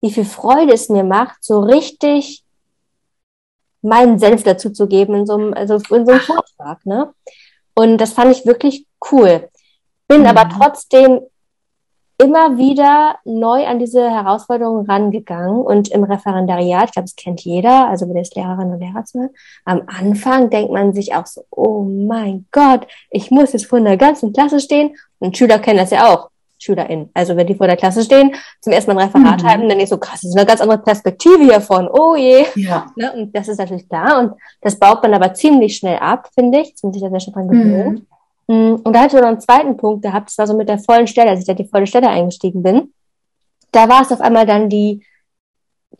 wie 0.00 0.10
viel 0.10 0.24
Freude 0.24 0.72
es 0.72 0.88
mir 0.88 1.04
macht, 1.04 1.42
so 1.42 1.60
richtig 1.60 2.44
meinen 3.82 4.18
Senf 4.18 4.42
dazu 4.42 4.70
zu 4.70 4.86
geben 4.86 5.14
in 5.14 5.26
so 5.26 5.34
einem, 5.34 5.54
also 5.54 5.76
in 5.76 6.04
so 6.04 6.12
einem 6.12 6.20
Vortrag. 6.20 6.84
Ne? 6.84 7.12
Und 7.74 7.98
das 7.98 8.12
fand 8.12 8.32
ich 8.32 8.46
wirklich 8.46 8.86
cool. 9.10 9.48
Bin 10.08 10.22
mhm. 10.22 10.26
aber 10.26 10.48
trotzdem 10.48 11.20
immer 12.20 12.58
wieder 12.58 13.16
neu 13.24 13.64
an 13.66 13.78
diese 13.78 14.10
Herausforderungen 14.10 14.86
rangegangen 14.86 15.62
und 15.62 15.88
im 15.88 16.02
Referendariat, 16.02 16.86
ich 16.86 16.92
glaube, 16.92 17.06
das 17.06 17.16
kennt 17.16 17.40
jeder, 17.42 17.88
also 17.88 18.08
wenn 18.08 18.16
jetzt 18.16 18.34
Lehrerinnen 18.34 18.74
und 18.74 18.80
Lehrer 18.80 19.04
zuhören, 19.04 19.30
am 19.64 19.82
Anfang 19.86 20.50
denkt 20.50 20.72
man 20.72 20.92
sich 20.92 21.14
auch 21.14 21.26
so, 21.26 21.44
oh 21.50 21.82
mein 21.82 22.46
Gott, 22.50 22.88
ich 23.10 23.30
muss 23.30 23.52
jetzt 23.52 23.66
vor 23.66 23.78
einer 23.78 23.96
ganzen 23.96 24.32
Klasse 24.32 24.58
stehen 24.58 24.96
und 25.20 25.36
Schüler 25.36 25.60
kennen 25.60 25.78
das 25.78 25.90
ja 25.90 26.12
auch. 26.12 26.30
SchülerInnen. 26.60 27.10
Also 27.14 27.36
wenn 27.36 27.46
die 27.46 27.54
vor 27.54 27.68
der 27.68 27.76
Klasse 27.76 28.02
stehen, 28.02 28.34
zum 28.60 28.72
ersten 28.72 28.92
Mal 28.92 29.00
ein 29.00 29.08
Referat 29.08 29.42
mhm. 29.42 29.46
halten, 29.46 29.68
dann 29.68 29.78
ist 29.78 29.90
so 29.90 29.98
krass, 29.98 30.20
das 30.22 30.30
ist 30.30 30.36
eine 30.36 30.44
ganz 30.44 30.60
andere 30.60 30.78
Perspektive 30.78 31.44
hiervon. 31.44 31.88
Oh 31.88 32.16
je. 32.16 32.46
Ja. 32.56 32.86
Ne? 32.96 33.12
Und 33.12 33.34
das 33.36 33.46
ist 33.46 33.58
natürlich 33.58 33.88
klar. 33.88 34.18
Und 34.18 34.32
das 34.60 34.76
baut 34.76 35.00
man 35.02 35.14
aber 35.14 35.32
ziemlich 35.34 35.76
schnell 35.76 35.98
ab, 35.98 36.28
finde 36.34 36.58
ich. 36.58 36.70
Jetzt 36.70 36.82
bin 36.82 36.92
ich 36.92 37.00
da 37.00 37.10
sehr 37.10 37.20
schon 37.20 37.32
dran 37.32 37.48
gewöhnt. 37.48 38.00
Mhm. 38.00 38.06
Und 38.48 38.92
da 38.92 39.00
hatte 39.00 39.16
ich 39.16 39.22
noch 39.22 39.28
einen 39.28 39.40
zweiten 39.40 39.76
Punkt 39.76 40.02
gehabt, 40.02 40.30
das 40.30 40.38
war 40.38 40.46
so 40.46 40.56
mit 40.56 40.68
der 40.68 40.78
vollen 40.78 41.06
Stelle, 41.06 41.30
als 41.30 41.40
ich 41.40 41.46
da 41.46 41.54
die 41.54 41.68
volle 41.68 41.86
Stelle 41.86 42.08
eingestiegen 42.08 42.62
bin. 42.62 42.94
Da 43.72 43.88
war 43.88 44.02
es 44.02 44.10
auf 44.10 44.20
einmal 44.20 44.46
dann 44.46 44.70
die 44.70 45.04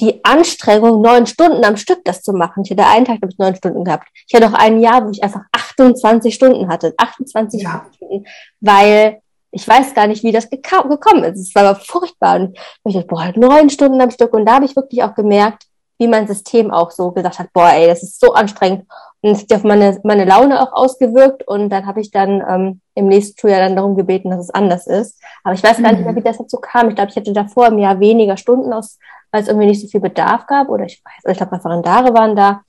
die 0.00 0.24
Anstrengung, 0.24 1.00
neun 1.00 1.26
Stunden 1.26 1.64
am 1.64 1.76
Stück 1.76 2.04
das 2.04 2.22
zu 2.22 2.32
machen. 2.32 2.62
Ich 2.64 2.70
hatte 2.70 2.86
einen 2.86 3.04
Tag, 3.04 3.16
habe 3.16 3.32
ich 3.32 3.38
neun 3.38 3.56
Stunden 3.56 3.84
gehabt. 3.84 4.08
Ich 4.26 4.34
hatte 4.34 4.46
auch 4.46 4.58
ein 4.58 4.80
Jahr, 4.80 5.04
wo 5.04 5.10
ich 5.10 5.22
einfach 5.22 5.42
28 5.52 6.34
Stunden 6.34 6.68
hatte. 6.68 6.94
28 6.96 7.62
ja. 7.62 7.86
Stunden, 7.94 8.24
weil 8.60 9.20
ich 9.50 9.66
weiß 9.66 9.94
gar 9.94 10.06
nicht, 10.06 10.22
wie 10.22 10.32
das 10.32 10.50
gekommen 10.50 11.24
ist. 11.24 11.40
Es 11.40 11.54
war 11.54 11.64
aber 11.64 11.80
furchtbar. 11.80 12.36
Und 12.36 12.56
ich 12.84 12.94
dachte, 12.94 13.06
boah, 13.08 13.32
neun 13.34 13.70
Stunden 13.70 14.00
am 14.00 14.10
Stück. 14.10 14.32
Und 14.34 14.46
da 14.46 14.56
habe 14.56 14.66
ich 14.66 14.76
wirklich 14.76 15.02
auch 15.02 15.14
gemerkt, 15.14 15.64
wie 15.98 16.06
mein 16.06 16.28
System 16.28 16.70
auch 16.70 16.90
so 16.90 17.10
gesagt 17.10 17.38
hat, 17.38 17.52
boah, 17.52 17.70
ey, 17.70 17.88
das 17.88 18.02
ist 18.02 18.20
so 18.20 18.34
anstrengend. 18.34 18.84
Und 19.20 19.32
es 19.32 19.42
hat 19.42 19.52
auf 19.52 19.64
meine, 19.64 19.98
meine 20.04 20.24
Laune 20.24 20.60
auch 20.60 20.72
ausgewirkt. 20.72 21.46
Und 21.46 21.70
dann 21.70 21.86
habe 21.86 22.00
ich 22.00 22.10
dann 22.10 22.42
ähm, 22.48 22.80
im 22.94 23.06
nächsten 23.06 23.38
Schuljahr 23.38 23.60
dann 23.60 23.76
darum 23.76 23.96
gebeten, 23.96 24.30
dass 24.30 24.40
es 24.40 24.50
anders 24.50 24.86
ist. 24.86 25.20
Aber 25.44 25.54
ich 25.54 25.62
weiß 25.62 25.82
gar 25.82 25.92
nicht 25.92 26.02
mehr, 26.02 26.12
mhm. 26.12 26.16
wie 26.16 26.22
das 26.22 26.38
dazu 26.38 26.58
kam. 26.58 26.88
Ich 26.88 26.94
glaube, 26.94 27.10
ich 27.10 27.16
hatte 27.16 27.32
davor 27.32 27.68
im 27.68 27.78
Jahr 27.78 27.98
weniger 28.00 28.36
Stunden 28.36 28.72
aus, 28.72 28.98
weil 29.32 29.42
es 29.42 29.48
irgendwie 29.48 29.66
nicht 29.66 29.80
so 29.80 29.88
viel 29.88 30.00
Bedarf 30.00 30.46
gab. 30.46 30.68
Oder 30.68 30.84
ich 30.84 31.02
weiß, 31.04 31.32
ich 31.32 31.36
glaube, 31.36 31.56
Referendare 31.56 32.14
waren 32.14 32.36
da. 32.36 32.62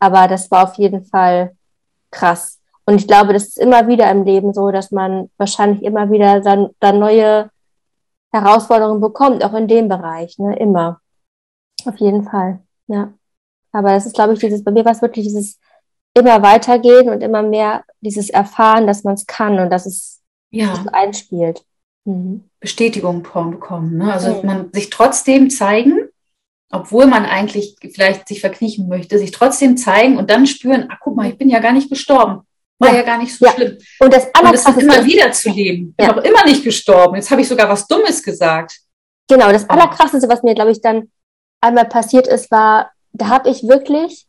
Aber 0.00 0.26
das 0.26 0.50
war 0.50 0.64
auf 0.64 0.74
jeden 0.74 1.04
Fall 1.04 1.52
krass. 2.10 2.60
Und 2.86 2.96
ich 2.96 3.06
glaube, 3.06 3.32
das 3.32 3.44
ist 3.44 3.58
immer 3.58 3.86
wieder 3.88 4.10
im 4.10 4.24
Leben 4.24 4.52
so, 4.52 4.70
dass 4.70 4.90
man 4.90 5.30
wahrscheinlich 5.38 5.82
immer 5.82 6.10
wieder 6.10 6.40
dann, 6.40 6.70
dann 6.80 6.98
neue 6.98 7.50
Herausforderungen 8.32 9.00
bekommt, 9.00 9.44
auch 9.44 9.54
in 9.54 9.68
dem 9.68 9.88
Bereich, 9.88 10.38
ne? 10.38 10.56
Immer. 10.58 11.00
Auf 11.86 11.96
jeden 11.96 12.24
Fall. 12.24 12.60
Ja. 12.88 13.12
Aber 13.72 13.92
das 13.92 14.06
ist, 14.06 14.14
glaube 14.14 14.34
ich, 14.34 14.40
dieses, 14.40 14.64
bei 14.64 14.70
mir 14.70 14.84
war 14.84 14.92
es 14.92 15.02
wirklich 15.02 15.26
dieses 15.26 15.58
immer 16.14 16.42
weitergehen 16.42 17.08
und 17.08 17.22
immer 17.22 17.42
mehr 17.42 17.84
dieses 18.00 18.30
Erfahren, 18.30 18.86
dass 18.86 19.04
man 19.04 19.14
es 19.14 19.26
kann 19.26 19.58
und 19.58 19.70
dass 19.70 19.86
es 19.86 20.22
ja. 20.50 20.84
einspielt. 20.92 21.64
Mhm. 22.04 22.44
Bestätigung 22.60 23.22
bekommen. 23.22 23.98
Ne? 23.98 24.12
Also 24.12 24.40
mhm. 24.40 24.46
man 24.46 24.72
sich 24.72 24.90
trotzdem 24.90 25.50
zeigen, 25.50 26.08
obwohl 26.70 27.06
man 27.06 27.24
eigentlich 27.24 27.76
vielleicht 27.92 28.28
sich 28.28 28.40
verkriechen 28.40 28.88
möchte, 28.88 29.18
sich 29.18 29.32
trotzdem 29.32 29.76
zeigen 29.76 30.16
und 30.16 30.30
dann 30.30 30.46
spüren, 30.46 30.88
ach 30.90 30.98
guck 31.00 31.16
mal, 31.16 31.28
ich 31.28 31.38
bin 31.38 31.50
ja 31.50 31.58
gar 31.58 31.72
nicht 31.72 31.90
gestorben. 31.90 32.42
War 32.78 32.90
ja, 32.90 32.96
ja 32.96 33.02
gar 33.02 33.18
nicht 33.18 33.36
so 33.36 33.46
ja. 33.46 33.52
schlimm. 33.52 33.78
Und 34.00 34.12
das, 34.12 34.24
und 34.26 34.52
das 34.52 34.68
ist 34.68 34.78
immer 34.78 35.04
wieder 35.04 35.30
zu 35.32 35.50
leben. 35.50 35.94
Ich 35.96 35.96
bin 35.96 36.10
auch 36.10 36.24
immer 36.24 36.44
nicht 36.44 36.64
gestorben. 36.64 37.16
Jetzt 37.16 37.30
habe 37.30 37.40
ich 37.40 37.48
sogar 37.48 37.68
was 37.68 37.86
Dummes 37.86 38.22
gesagt. 38.22 38.80
Genau, 39.28 39.50
das 39.50 39.68
Allerkrasseste, 39.70 40.28
was 40.28 40.42
mir, 40.42 40.54
glaube 40.54 40.72
ich, 40.72 40.80
dann 40.80 41.10
einmal 41.60 41.86
passiert 41.86 42.26
ist, 42.26 42.50
war, 42.50 42.90
da 43.12 43.28
habe 43.28 43.48
ich 43.48 43.62
wirklich 43.62 44.26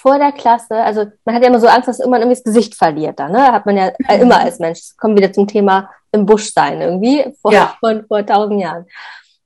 vor 0.00 0.18
der 0.18 0.30
Klasse, 0.30 0.76
also 0.76 1.06
man 1.24 1.34
hat 1.34 1.42
ja 1.42 1.48
immer 1.48 1.58
so 1.58 1.66
Angst, 1.66 1.88
dass 1.88 1.98
irgendwann 1.98 2.20
irgendwie 2.20 2.36
das 2.36 2.44
Gesicht 2.44 2.76
verliert 2.76 3.18
da, 3.18 3.28
ne? 3.28 3.50
Hat 3.50 3.66
man 3.66 3.76
ja 3.76 3.90
mhm. 3.98 4.22
immer 4.22 4.38
als 4.38 4.60
Mensch. 4.60 4.96
Kommen 4.96 5.16
wir 5.16 5.24
wieder 5.24 5.32
zum 5.32 5.48
Thema 5.48 5.90
im 6.12 6.24
Busch 6.24 6.52
sein 6.52 6.80
irgendwie, 6.80 7.34
vor, 7.42 7.52
ja. 7.52 7.74
vor, 7.80 8.02
vor 8.06 8.24
tausend 8.24 8.60
Jahren. 8.60 8.86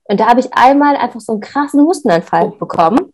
Und 0.03 0.19
da 0.19 0.27
habe 0.27 0.41
ich 0.41 0.53
einmal 0.53 0.95
einfach 0.95 1.21
so 1.21 1.31
einen 1.31 1.41
krassen 1.41 1.81
Hustenanfall 1.81 2.45
oh. 2.45 2.49
bekommen 2.51 3.13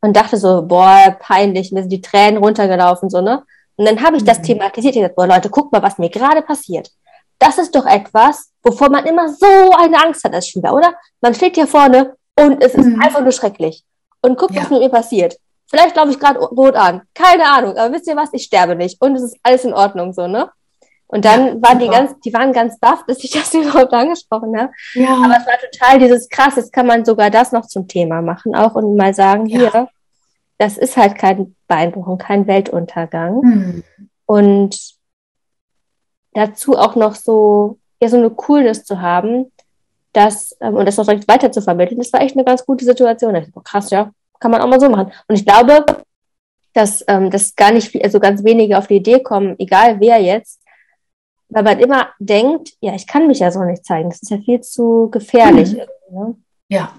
und 0.00 0.16
dachte 0.16 0.38
so, 0.38 0.62
boah, 0.62 1.14
peinlich, 1.18 1.70
mir 1.70 1.82
sind 1.82 1.90
die 1.90 2.00
Tränen 2.00 2.42
runtergelaufen, 2.42 3.10
so, 3.10 3.20
ne? 3.20 3.42
Und 3.76 3.86
dann 3.86 4.02
habe 4.02 4.16
ich 4.16 4.24
das 4.24 4.38
mhm. 4.38 4.44
thematisiert, 4.44 4.94
ich 4.94 5.02
gesagt, 5.02 5.16
boah, 5.16 5.26
Leute, 5.26 5.50
guck 5.50 5.70
mal, 5.70 5.82
was 5.82 5.98
mir 5.98 6.08
gerade 6.08 6.40
passiert. 6.40 6.90
Das 7.38 7.58
ist 7.58 7.74
doch 7.74 7.84
etwas, 7.84 8.52
wovor 8.62 8.88
man 8.88 9.04
immer 9.04 9.28
so 9.28 9.46
eine 9.76 10.02
Angst 10.02 10.24
hat 10.24 10.32
als 10.32 10.48
Schüler, 10.48 10.72
oder? 10.72 10.94
Man 11.20 11.34
steht 11.34 11.56
hier 11.56 11.66
vorne 11.66 12.16
und 12.40 12.62
es 12.62 12.74
ist 12.74 12.86
mhm. 12.86 13.02
einfach 13.02 13.20
nur 13.20 13.32
schrecklich. 13.32 13.84
Und 14.22 14.38
guckt, 14.38 14.54
ja. 14.54 14.62
was 14.62 14.70
mit 14.70 14.80
mir 14.80 14.88
passiert. 14.88 15.36
Vielleicht 15.66 15.94
glaube 15.94 16.10
ich 16.10 16.18
gerade 16.18 16.38
rot 16.38 16.74
an. 16.74 17.02
Keine 17.14 17.46
Ahnung. 17.46 17.76
Aber 17.76 17.92
wisst 17.92 18.06
ihr 18.06 18.16
was? 18.16 18.32
Ich 18.32 18.44
sterbe 18.44 18.76
nicht. 18.76 19.00
Und 19.00 19.16
es 19.16 19.22
ist 19.22 19.36
alles 19.42 19.64
in 19.64 19.74
Ordnung, 19.74 20.12
so, 20.12 20.26
ne? 20.26 20.50
Und 21.06 21.24
dann 21.24 21.46
ja, 21.46 21.62
waren 21.62 21.78
die 21.78 21.88
ganz, 21.88 22.18
die 22.24 22.32
waren 22.32 22.52
ganz 22.52 22.78
baff, 22.80 23.04
dass 23.06 23.22
ich 23.22 23.30
das 23.32 23.54
überhaupt 23.54 23.92
angesprochen 23.92 24.58
habe. 24.58 24.72
Ja. 24.94 25.14
Aber 25.16 25.36
es 25.38 25.46
war 25.46 25.58
total 25.70 25.98
dieses 25.98 26.28
krass, 26.28 26.56
jetzt 26.56 26.72
kann 26.72 26.86
man 26.86 27.04
sogar 27.04 27.30
das 27.30 27.52
noch 27.52 27.66
zum 27.66 27.88
Thema 27.88 28.22
machen 28.22 28.54
auch 28.54 28.74
und 28.74 28.96
mal 28.96 29.14
sagen, 29.14 29.46
ja. 29.46 29.58
hier, 29.58 29.88
das 30.58 30.78
ist 30.78 30.96
halt 30.96 31.16
kein 31.16 31.54
Beinbruch 31.66 32.06
und 32.06 32.18
kein 32.18 32.46
Weltuntergang. 32.46 33.40
Mhm. 33.40 33.84
Und 34.26 34.94
dazu 36.32 36.76
auch 36.76 36.96
noch 36.96 37.14
so, 37.14 37.78
ja, 38.00 38.08
so 38.08 38.16
eine 38.16 38.30
Coolness 38.30 38.84
zu 38.84 39.00
haben, 39.00 39.52
das, 40.12 40.56
ähm, 40.60 40.74
und 40.74 40.86
das 40.86 40.98
auch 40.98 41.04
direkt 41.04 41.28
weiter 41.28 41.52
zu 41.52 41.60
vermitteln, 41.60 41.98
das 41.98 42.12
war 42.12 42.22
echt 42.22 42.36
eine 42.36 42.44
ganz 42.44 42.64
gute 42.64 42.84
Situation. 42.84 43.34
Ich, 43.34 43.46
dachte, 43.46 43.60
krass, 43.62 43.90
ja, 43.90 44.10
kann 44.40 44.50
man 44.50 44.60
auch 44.60 44.68
mal 44.68 44.80
so 44.80 44.88
machen. 44.88 45.12
Und 45.28 45.34
ich 45.36 45.44
glaube, 45.44 45.84
dass, 46.74 47.04
ähm, 47.08 47.30
dass 47.30 47.54
gar 47.56 47.72
nicht, 47.72 47.94
also 48.04 48.20
ganz 48.20 48.44
wenige 48.44 48.76
auf 48.76 48.88
die 48.88 48.96
Idee 48.96 49.20
kommen, 49.20 49.54
egal 49.58 50.00
wer 50.00 50.20
jetzt, 50.20 50.60
weil 51.48 51.62
man 51.62 51.78
immer 51.78 52.08
denkt, 52.18 52.72
ja, 52.80 52.94
ich 52.94 53.06
kann 53.06 53.26
mich 53.26 53.38
ja 53.38 53.50
so 53.50 53.62
nicht 53.62 53.84
zeigen. 53.84 54.10
Das 54.10 54.22
ist 54.22 54.30
ja 54.30 54.38
viel 54.38 54.60
zu 54.60 55.08
gefährlich. 55.10 55.72
Mhm. 55.72 56.18
Ne? 56.18 56.36
Ja. 56.68 56.92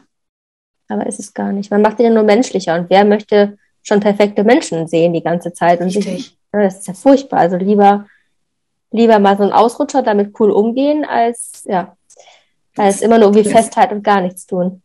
Aber 0.88 1.06
ist 1.08 1.20
es 1.20 1.34
gar 1.34 1.52
nicht. 1.52 1.72
Man 1.72 1.82
macht 1.82 2.00
ihn 2.00 2.06
ja 2.06 2.12
nur 2.12 2.24
menschlicher. 2.24 2.76
Und 2.76 2.90
wer 2.90 3.04
möchte 3.06 3.58
schon 3.84 4.00
perfekte 4.00 4.44
Menschen 4.44 4.88
sehen 4.88 5.14
die 5.14 5.24
ganze 5.24 5.52
Zeit? 5.52 5.82
Und 5.82 5.90
sich, 5.90 6.38
ja, 6.54 6.62
das 6.62 6.80
ist 6.80 6.88
ja 6.88 6.94
furchtbar. 6.94 7.40
Also 7.40 7.58
lieber, 7.58 8.06
lieber 8.92 9.20
mal 9.20 9.36
so 9.36 9.44
ein 9.44 9.52
Ausrutscher 9.52 10.04
damit 10.04 10.40
cool 10.40 10.52
umgehen, 10.52 11.06
als, 11.06 11.64
ja, 11.66 11.98
als 12.78 13.02
immer 13.02 13.18
nur 13.18 13.30
irgendwie 13.30 13.50
festhalten 13.50 13.96
und 13.96 14.04
gar 14.04 14.22
nichts 14.22 14.46
tun. 14.46 14.82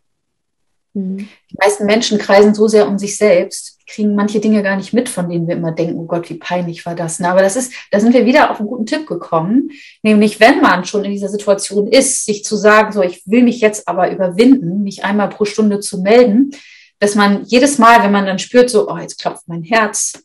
Mhm. 0.94 1.29
Die 1.50 1.57
meisten 1.59 1.87
Menschen 1.87 2.18
kreisen 2.18 2.55
so 2.55 2.66
sehr 2.68 2.88
um 2.88 2.98
sich 2.98 3.16
selbst, 3.16 3.79
kriegen 3.87 4.14
manche 4.14 4.40
Dinge 4.40 4.62
gar 4.62 4.76
nicht 4.76 4.92
mit, 4.92 5.09
von 5.09 5.29
denen 5.29 5.46
wir 5.46 5.57
immer 5.57 5.72
denken, 5.72 5.98
oh 5.98 6.07
Gott, 6.07 6.29
wie 6.31 6.35
peinlich 6.35 6.85
war 6.87 6.94
das. 6.94 7.20
Aber 7.20 7.42
das 7.42 7.57
ist, 7.57 7.72
da 7.90 8.00
sind 8.00 8.12
wir 8.12 8.26
wieder 8.26 8.50
auf 8.50 8.59
einen 8.59 8.68
guten 8.68 8.87
Tipp 8.87 9.07
gekommen. 9.07 9.70
Nämlich, 10.03 10.40
wenn 10.40 10.61
man 10.61 10.85
schon 10.85 11.05
in 11.05 11.12
dieser 11.12 11.29
Situation 11.29 11.88
ist, 11.88 12.24
sich 12.24 12.44
zu 12.44 12.57
sagen, 12.57 12.92
so, 12.92 13.03
ich 13.03 13.22
will 13.26 13.42
mich 13.42 13.61
jetzt 13.61 13.87
aber 13.88 14.11
überwinden, 14.11 14.83
mich 14.83 15.05
einmal 15.05 15.29
pro 15.29 15.44
Stunde 15.44 15.81
zu 15.81 16.00
melden, 16.00 16.50
dass 16.98 17.14
man 17.14 17.44
jedes 17.44 17.79
Mal, 17.79 18.03
wenn 18.03 18.12
man 18.12 18.26
dann 18.26 18.38
spürt, 18.38 18.70
so, 18.70 18.88
oh, 18.88 18.98
jetzt 18.98 19.20
klopft 19.20 19.46
mein 19.46 19.62
Herz, 19.62 20.22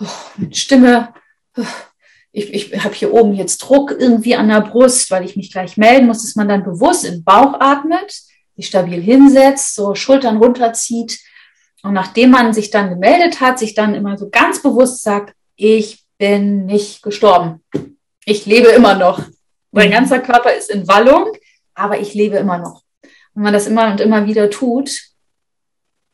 oh, 0.00 0.06
meine 0.36 0.54
Stimme, 0.54 1.12
oh, 1.56 1.62
ich, 2.32 2.52
ich 2.52 2.84
habe 2.84 2.94
hier 2.94 3.12
oben 3.12 3.34
jetzt 3.34 3.58
Druck 3.58 3.92
irgendwie 3.96 4.34
an 4.34 4.48
der 4.48 4.60
Brust, 4.60 5.10
weil 5.10 5.24
ich 5.24 5.36
mich 5.36 5.52
gleich 5.52 5.76
melden 5.76 6.06
muss, 6.06 6.22
dass 6.22 6.34
man 6.34 6.48
dann 6.48 6.64
bewusst 6.64 7.04
den 7.04 7.22
Bauch 7.22 7.60
atmet 7.60 8.22
sich 8.56 8.66
stabil 8.66 9.00
hinsetzt, 9.00 9.74
so 9.74 9.94
Schultern 9.94 10.36
runterzieht 10.36 11.18
und 11.84 11.92
nachdem 11.92 12.30
man 12.30 12.54
sich 12.54 12.70
dann 12.70 12.88
gemeldet 12.88 13.40
hat, 13.40 13.58
sich 13.58 13.74
dann 13.74 13.94
immer 13.94 14.16
so 14.16 14.30
ganz 14.30 14.62
bewusst 14.62 15.02
sagt, 15.02 15.34
ich 15.54 16.02
bin 16.16 16.64
nicht 16.64 17.02
gestorben. 17.02 17.62
Ich 18.24 18.46
lebe 18.46 18.68
immer 18.68 18.94
noch. 18.94 19.20
Mein 19.70 19.88
mhm. 19.88 19.92
ganzer 19.92 20.20
Körper 20.20 20.54
ist 20.54 20.70
in 20.70 20.88
Wallung, 20.88 21.32
aber 21.74 22.00
ich 22.00 22.14
lebe 22.14 22.36
immer 22.36 22.56
noch. 22.56 22.82
Wenn 23.34 23.42
man 23.42 23.52
das 23.52 23.66
immer 23.66 23.90
und 23.90 24.00
immer 24.00 24.26
wieder 24.26 24.48
tut, 24.48 24.98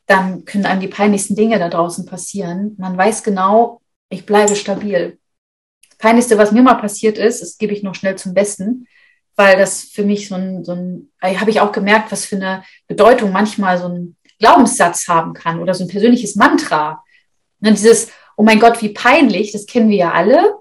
dann 0.07 0.43
können 0.43 0.65
einem 0.65 0.81
die 0.81 0.89
peinlichsten 0.89 1.37
Dinge 1.37 1.57
da 1.57 1.69
draußen 1.69 2.05
passieren. 2.05 2.75
Man 2.77 2.97
weiß 2.97 3.23
genau, 3.23 3.81
ich 4.09 4.25
bleibe 4.25 4.57
stabil. 4.57 5.19
Das 5.87 5.97
Peinlichste, 5.99 6.37
was 6.37 6.51
mir 6.51 6.63
mal 6.63 6.75
passiert 6.75 7.17
ist, 7.17 7.41
das 7.41 7.57
gebe 7.57 7.73
ich 7.73 7.81
noch 7.81 7.95
schnell 7.95 8.17
zum 8.17 8.33
Besten, 8.33 8.87
weil 9.41 9.57
das 9.57 9.81
für 9.81 10.03
mich 10.03 10.27
so 10.27 10.35
ein, 10.35 10.63
so 10.63 10.73
ein 10.73 11.11
äh, 11.19 11.35
habe 11.35 11.49
ich 11.49 11.59
auch 11.59 11.71
gemerkt, 11.71 12.11
was 12.11 12.25
für 12.25 12.35
eine 12.35 12.63
Bedeutung 12.87 13.31
manchmal 13.31 13.79
so 13.79 13.87
ein 13.87 14.15
Glaubenssatz 14.39 15.07
haben 15.07 15.33
kann 15.33 15.59
oder 15.59 15.73
so 15.73 15.83
ein 15.83 15.87
persönliches 15.87 16.35
Mantra. 16.35 17.03
Und 17.59 17.69
ne, 17.69 17.71
dieses, 17.71 18.09
oh 18.37 18.43
mein 18.43 18.59
Gott, 18.59 18.81
wie 18.83 18.89
peinlich, 18.89 19.51
das 19.51 19.65
kennen 19.65 19.89
wir 19.89 19.97
ja 19.97 20.11
alle. 20.11 20.57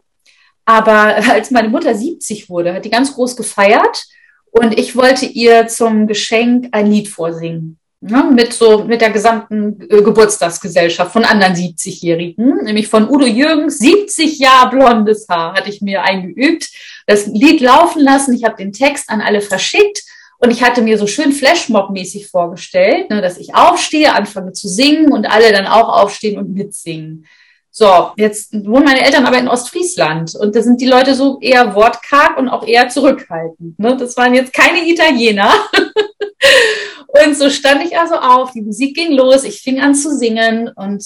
Aber 0.64 1.16
als 1.30 1.50
meine 1.50 1.68
Mutter 1.68 1.94
70 1.94 2.48
wurde, 2.48 2.72
hat 2.72 2.86
die 2.86 2.90
ganz 2.90 3.14
groß 3.14 3.36
gefeiert 3.36 4.06
und 4.50 4.78
ich 4.78 4.96
wollte 4.96 5.26
ihr 5.26 5.68
zum 5.68 6.06
Geschenk 6.06 6.68
ein 6.72 6.90
Lied 6.90 7.08
vorsingen. 7.08 7.78
Ne, 8.02 8.30
mit 8.32 8.54
so, 8.54 8.84
mit 8.84 9.02
der 9.02 9.10
gesamten 9.10 9.78
äh, 9.82 10.00
Geburtstagsgesellschaft 10.00 11.12
von 11.12 11.22
anderen 11.22 11.54
70-Jährigen, 11.54 12.64
nämlich 12.64 12.88
von 12.88 13.10
Udo 13.10 13.26
Jürgens, 13.26 13.78
70 13.78 14.38
Jahre 14.38 14.70
blondes 14.70 15.26
Haar, 15.28 15.52
hatte 15.52 15.68
ich 15.68 15.82
mir 15.82 16.02
eingeübt, 16.02 16.70
das 17.06 17.26
Lied 17.26 17.60
laufen 17.60 18.00
lassen, 18.00 18.32
ich 18.32 18.44
habe 18.44 18.56
den 18.56 18.72
Text 18.72 19.10
an 19.10 19.20
alle 19.20 19.42
verschickt 19.42 20.02
und 20.38 20.50
ich 20.50 20.62
hatte 20.62 20.80
mir 20.80 20.96
so 20.96 21.06
schön 21.06 21.32
Flashmob-mäßig 21.32 22.30
vorgestellt, 22.30 23.10
ne, 23.10 23.20
dass 23.20 23.36
ich 23.36 23.54
aufstehe, 23.54 24.14
anfange 24.14 24.52
zu 24.52 24.66
singen 24.66 25.12
und 25.12 25.26
alle 25.26 25.52
dann 25.52 25.66
auch 25.66 25.90
aufstehen 26.02 26.38
und 26.38 26.54
mitsingen. 26.54 27.26
So, 27.70 28.12
jetzt 28.16 28.54
wohnen 28.54 28.84
meine 28.84 29.04
Eltern 29.04 29.26
aber 29.26 29.38
in 29.38 29.46
Ostfriesland 29.46 30.34
und 30.36 30.56
da 30.56 30.62
sind 30.62 30.80
die 30.80 30.88
Leute 30.88 31.14
so 31.14 31.38
eher 31.42 31.74
wortkarg 31.74 32.38
und 32.38 32.48
auch 32.48 32.66
eher 32.66 32.88
zurückhaltend. 32.88 33.78
Ne? 33.78 33.94
Das 33.98 34.16
waren 34.16 34.32
jetzt 34.32 34.54
keine 34.54 34.88
Italiener. 34.88 35.52
und 37.12 37.36
so 37.36 37.50
stand 37.50 37.84
ich 37.84 37.98
also 37.98 38.14
auf, 38.16 38.52
die 38.52 38.62
Musik 38.62 38.94
ging 38.94 39.12
los, 39.12 39.44
ich 39.44 39.60
fing 39.60 39.80
an 39.80 39.94
zu 39.94 40.16
singen 40.16 40.70
und 40.74 41.04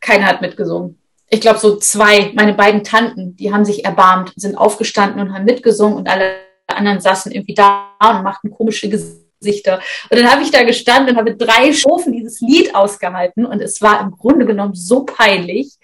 keiner 0.00 0.26
hat 0.26 0.40
mitgesungen. 0.40 0.98
Ich 1.28 1.40
glaube, 1.40 1.58
so 1.58 1.76
zwei, 1.76 2.32
meine 2.34 2.52
beiden 2.52 2.84
Tanten, 2.84 3.36
die 3.36 3.52
haben 3.52 3.64
sich 3.64 3.84
erbarmt, 3.84 4.32
sind 4.36 4.56
aufgestanden 4.56 5.20
und 5.20 5.32
haben 5.32 5.44
mitgesungen 5.44 5.96
und 5.96 6.08
alle 6.08 6.34
anderen 6.66 7.00
saßen 7.00 7.32
irgendwie 7.32 7.54
da 7.54 7.92
und 8.00 8.22
machten 8.22 8.50
komische 8.50 8.88
Gesichter. 8.88 9.80
Und 10.10 10.18
dann 10.18 10.30
habe 10.30 10.42
ich 10.42 10.50
da 10.50 10.62
gestanden 10.62 11.14
und 11.14 11.18
habe 11.18 11.36
drei 11.36 11.72
Strophen 11.72 12.12
dieses 12.12 12.40
Lied 12.40 12.74
ausgehalten 12.74 13.46
und 13.46 13.60
es 13.60 13.80
war 13.80 14.00
im 14.00 14.10
Grunde 14.10 14.44
genommen 14.46 14.74
so 14.74 15.04
peinlich. 15.04 15.76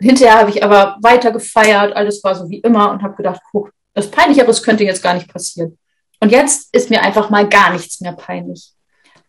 Hinterher 0.00 0.40
habe 0.40 0.50
ich 0.50 0.64
aber 0.64 0.96
weiter 1.00 1.30
gefeiert, 1.30 1.94
alles 1.94 2.24
war 2.24 2.34
so 2.34 2.48
wie 2.48 2.58
immer 2.58 2.90
und 2.90 3.02
habe 3.02 3.14
gedacht, 3.14 3.40
guck, 3.52 3.70
das 3.94 4.10
Peinlicheres 4.10 4.62
könnte 4.62 4.84
jetzt 4.84 5.02
gar 5.02 5.14
nicht 5.14 5.32
passieren. 5.32 5.78
Und 6.22 6.30
jetzt 6.30 6.68
ist 6.70 6.88
mir 6.88 7.02
einfach 7.02 7.30
mal 7.30 7.48
gar 7.48 7.72
nichts 7.72 8.00
mehr 8.00 8.12
peinlich. 8.12 8.74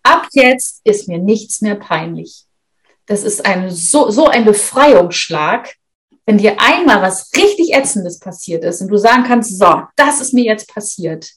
ab 0.03 0.27
jetzt 0.33 0.81
ist 0.83 1.07
mir 1.07 1.17
nichts 1.17 1.61
mehr 1.61 1.73
peinlich. 1.73 2.45
Das 3.07 3.23
ist 3.23 3.47
ein, 3.47 3.71
so, 3.71 4.11
so 4.11 4.27
ein 4.27 4.45
Befreiungsschlag, 4.45 5.73
wenn 6.27 6.37
dir 6.37 6.57
einmal 6.59 7.01
was 7.01 7.31
richtig 7.35 7.73
Ätzendes 7.73 8.19
passiert 8.19 8.63
ist 8.63 8.81
und 8.81 8.89
du 8.89 8.97
sagen 8.97 9.23
kannst, 9.23 9.57
so, 9.57 9.81
das 9.95 10.21
ist 10.21 10.33
mir 10.33 10.43
jetzt 10.43 10.71
passiert 10.71 11.31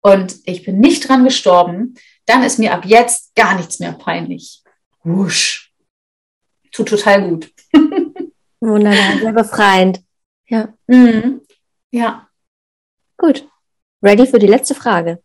und 0.00 0.36
ich 0.44 0.64
bin 0.64 0.80
nicht 0.80 1.06
dran 1.06 1.24
gestorben, 1.24 1.96
dann 2.24 2.42
ist 2.42 2.58
mir 2.58 2.72
ab 2.72 2.86
jetzt 2.86 3.34
gar 3.34 3.54
nichts 3.54 3.78
mehr 3.78 3.92
peinlich. 3.92 4.62
Wusch. 5.02 5.74
Tut 6.72 6.88
total 6.88 7.28
gut. 7.28 7.52
Wunderbar, 8.60 9.18
sehr 9.20 9.32
befreiend. 9.32 10.00
Ja. 10.48 10.72
Mhm. 10.86 11.42
Ja. 11.90 12.28
Gut. 13.18 13.46
Ready 14.06 14.24
für 14.24 14.38
die 14.38 14.46
letzte 14.46 14.76
Frage? 14.76 15.20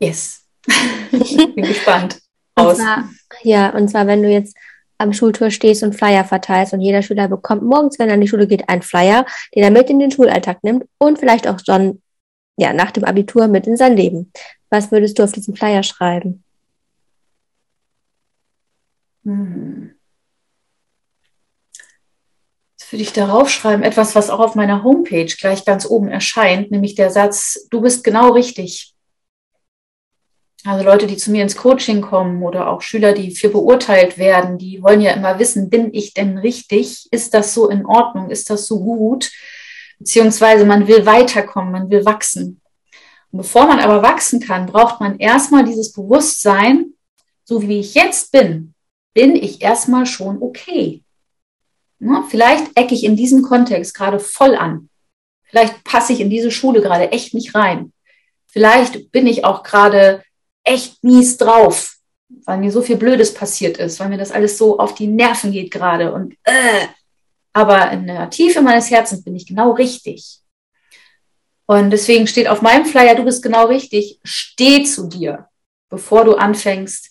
Yes. 0.00 0.46
bin 1.10 1.56
gespannt. 1.56 2.22
Aus. 2.54 2.78
Und 2.78 2.84
zwar, 2.84 3.10
ja, 3.42 3.68
und 3.70 3.88
zwar, 3.88 4.06
wenn 4.06 4.22
du 4.22 4.30
jetzt 4.30 4.56
am 4.96 5.12
Schultor 5.12 5.50
stehst 5.50 5.82
und 5.82 5.94
Flyer 5.94 6.24
verteilst 6.24 6.72
und 6.72 6.80
jeder 6.80 7.02
Schüler 7.02 7.28
bekommt 7.28 7.62
morgens, 7.62 7.98
wenn 7.98 8.08
er 8.08 8.14
an 8.14 8.22
die 8.22 8.28
Schule 8.28 8.46
geht, 8.46 8.70
einen 8.70 8.80
Flyer, 8.80 9.26
den 9.54 9.62
er 9.62 9.70
mit 9.70 9.90
in 9.90 9.98
den 9.98 10.10
Schulalltag 10.10 10.64
nimmt 10.64 10.86
und 10.96 11.18
vielleicht 11.18 11.46
auch 11.46 11.58
schon 11.64 12.02
ja, 12.56 12.72
nach 12.72 12.92
dem 12.92 13.04
Abitur 13.04 13.46
mit 13.46 13.66
in 13.66 13.76
sein 13.76 13.94
Leben. 13.94 14.32
Was 14.70 14.90
würdest 14.90 15.18
du 15.18 15.22
auf 15.22 15.32
diesen 15.32 15.54
Flyer 15.54 15.82
schreiben? 15.82 16.42
Hm. 19.24 19.97
Würde 22.90 23.02
ich 23.02 23.12
darauf 23.12 23.50
schreiben? 23.50 23.82
Etwas, 23.82 24.14
was 24.14 24.30
auch 24.30 24.40
auf 24.40 24.54
meiner 24.54 24.82
Homepage 24.82 25.26
gleich 25.26 25.64
ganz 25.64 25.84
oben 25.86 26.08
erscheint, 26.08 26.70
nämlich 26.70 26.94
der 26.94 27.10
Satz, 27.10 27.66
du 27.70 27.82
bist 27.82 28.02
genau 28.02 28.30
richtig. 28.30 28.94
Also 30.64 30.84
Leute, 30.84 31.06
die 31.06 31.16
zu 31.16 31.30
mir 31.30 31.42
ins 31.42 31.56
Coaching 31.56 32.00
kommen 32.00 32.42
oder 32.42 32.68
auch 32.68 32.82
Schüler, 32.82 33.12
die 33.12 33.34
für 33.34 33.48
beurteilt 33.48 34.18
werden, 34.18 34.58
die 34.58 34.82
wollen 34.82 35.00
ja 35.00 35.12
immer 35.12 35.38
wissen, 35.38 35.70
bin 35.70 35.94
ich 35.94 36.14
denn 36.14 36.38
richtig? 36.38 37.06
Ist 37.10 37.34
das 37.34 37.54
so 37.54 37.68
in 37.68 37.86
Ordnung? 37.86 38.30
Ist 38.30 38.50
das 38.50 38.66
so 38.66 38.80
gut? 38.80 39.30
Beziehungsweise 39.98 40.64
man 40.64 40.88
will 40.88 41.06
weiterkommen, 41.06 41.72
man 41.72 41.90
will 41.90 42.04
wachsen. 42.04 42.60
Und 43.30 43.38
bevor 43.38 43.66
man 43.66 43.80
aber 43.80 44.02
wachsen 44.02 44.40
kann, 44.40 44.66
braucht 44.66 45.00
man 45.00 45.18
erstmal 45.18 45.64
dieses 45.64 45.92
Bewusstsein, 45.92 46.94
so 47.44 47.62
wie 47.62 47.80
ich 47.80 47.94
jetzt 47.94 48.32
bin, 48.32 48.74
bin 49.14 49.36
ich 49.36 49.62
erstmal 49.62 50.06
schon 50.06 50.42
okay. 50.42 51.02
Ja, 52.00 52.24
vielleicht 52.28 52.76
ecke 52.76 52.94
ich 52.94 53.04
in 53.04 53.16
diesem 53.16 53.42
Kontext 53.42 53.94
gerade 53.94 54.20
voll 54.20 54.54
an. 54.54 54.88
Vielleicht 55.44 55.82
passe 55.84 56.12
ich 56.12 56.20
in 56.20 56.30
diese 56.30 56.50
Schule 56.50 56.80
gerade 56.80 57.10
echt 57.10 57.34
nicht 57.34 57.54
rein. 57.54 57.92
Vielleicht 58.46 59.10
bin 59.10 59.26
ich 59.26 59.44
auch 59.44 59.62
gerade 59.62 60.22
echt 60.64 61.02
mies 61.02 61.36
drauf, 61.36 61.96
weil 62.44 62.58
mir 62.58 62.70
so 62.70 62.82
viel 62.82 62.96
Blödes 62.96 63.32
passiert 63.34 63.78
ist, 63.78 63.98
weil 64.00 64.10
mir 64.10 64.18
das 64.18 64.30
alles 64.30 64.58
so 64.58 64.78
auf 64.78 64.94
die 64.94 65.06
Nerven 65.06 65.52
geht 65.52 65.70
gerade 65.70 66.12
und 66.12 66.34
äh, 66.44 66.86
aber 67.52 67.90
in 67.90 68.06
der 68.06 68.30
Tiefe 68.30 68.62
meines 68.62 68.90
Herzens 68.90 69.24
bin 69.24 69.34
ich 69.34 69.46
genau 69.46 69.72
richtig. 69.72 70.40
Und 71.66 71.90
deswegen 71.90 72.26
steht 72.26 72.48
auf 72.48 72.62
meinem 72.62 72.86
Flyer, 72.86 73.14
du 73.14 73.24
bist 73.24 73.42
genau 73.42 73.66
richtig, 73.66 74.20
steh 74.22 74.84
zu 74.84 75.08
dir, 75.08 75.48
bevor 75.90 76.24
du 76.24 76.34
anfängst, 76.34 77.10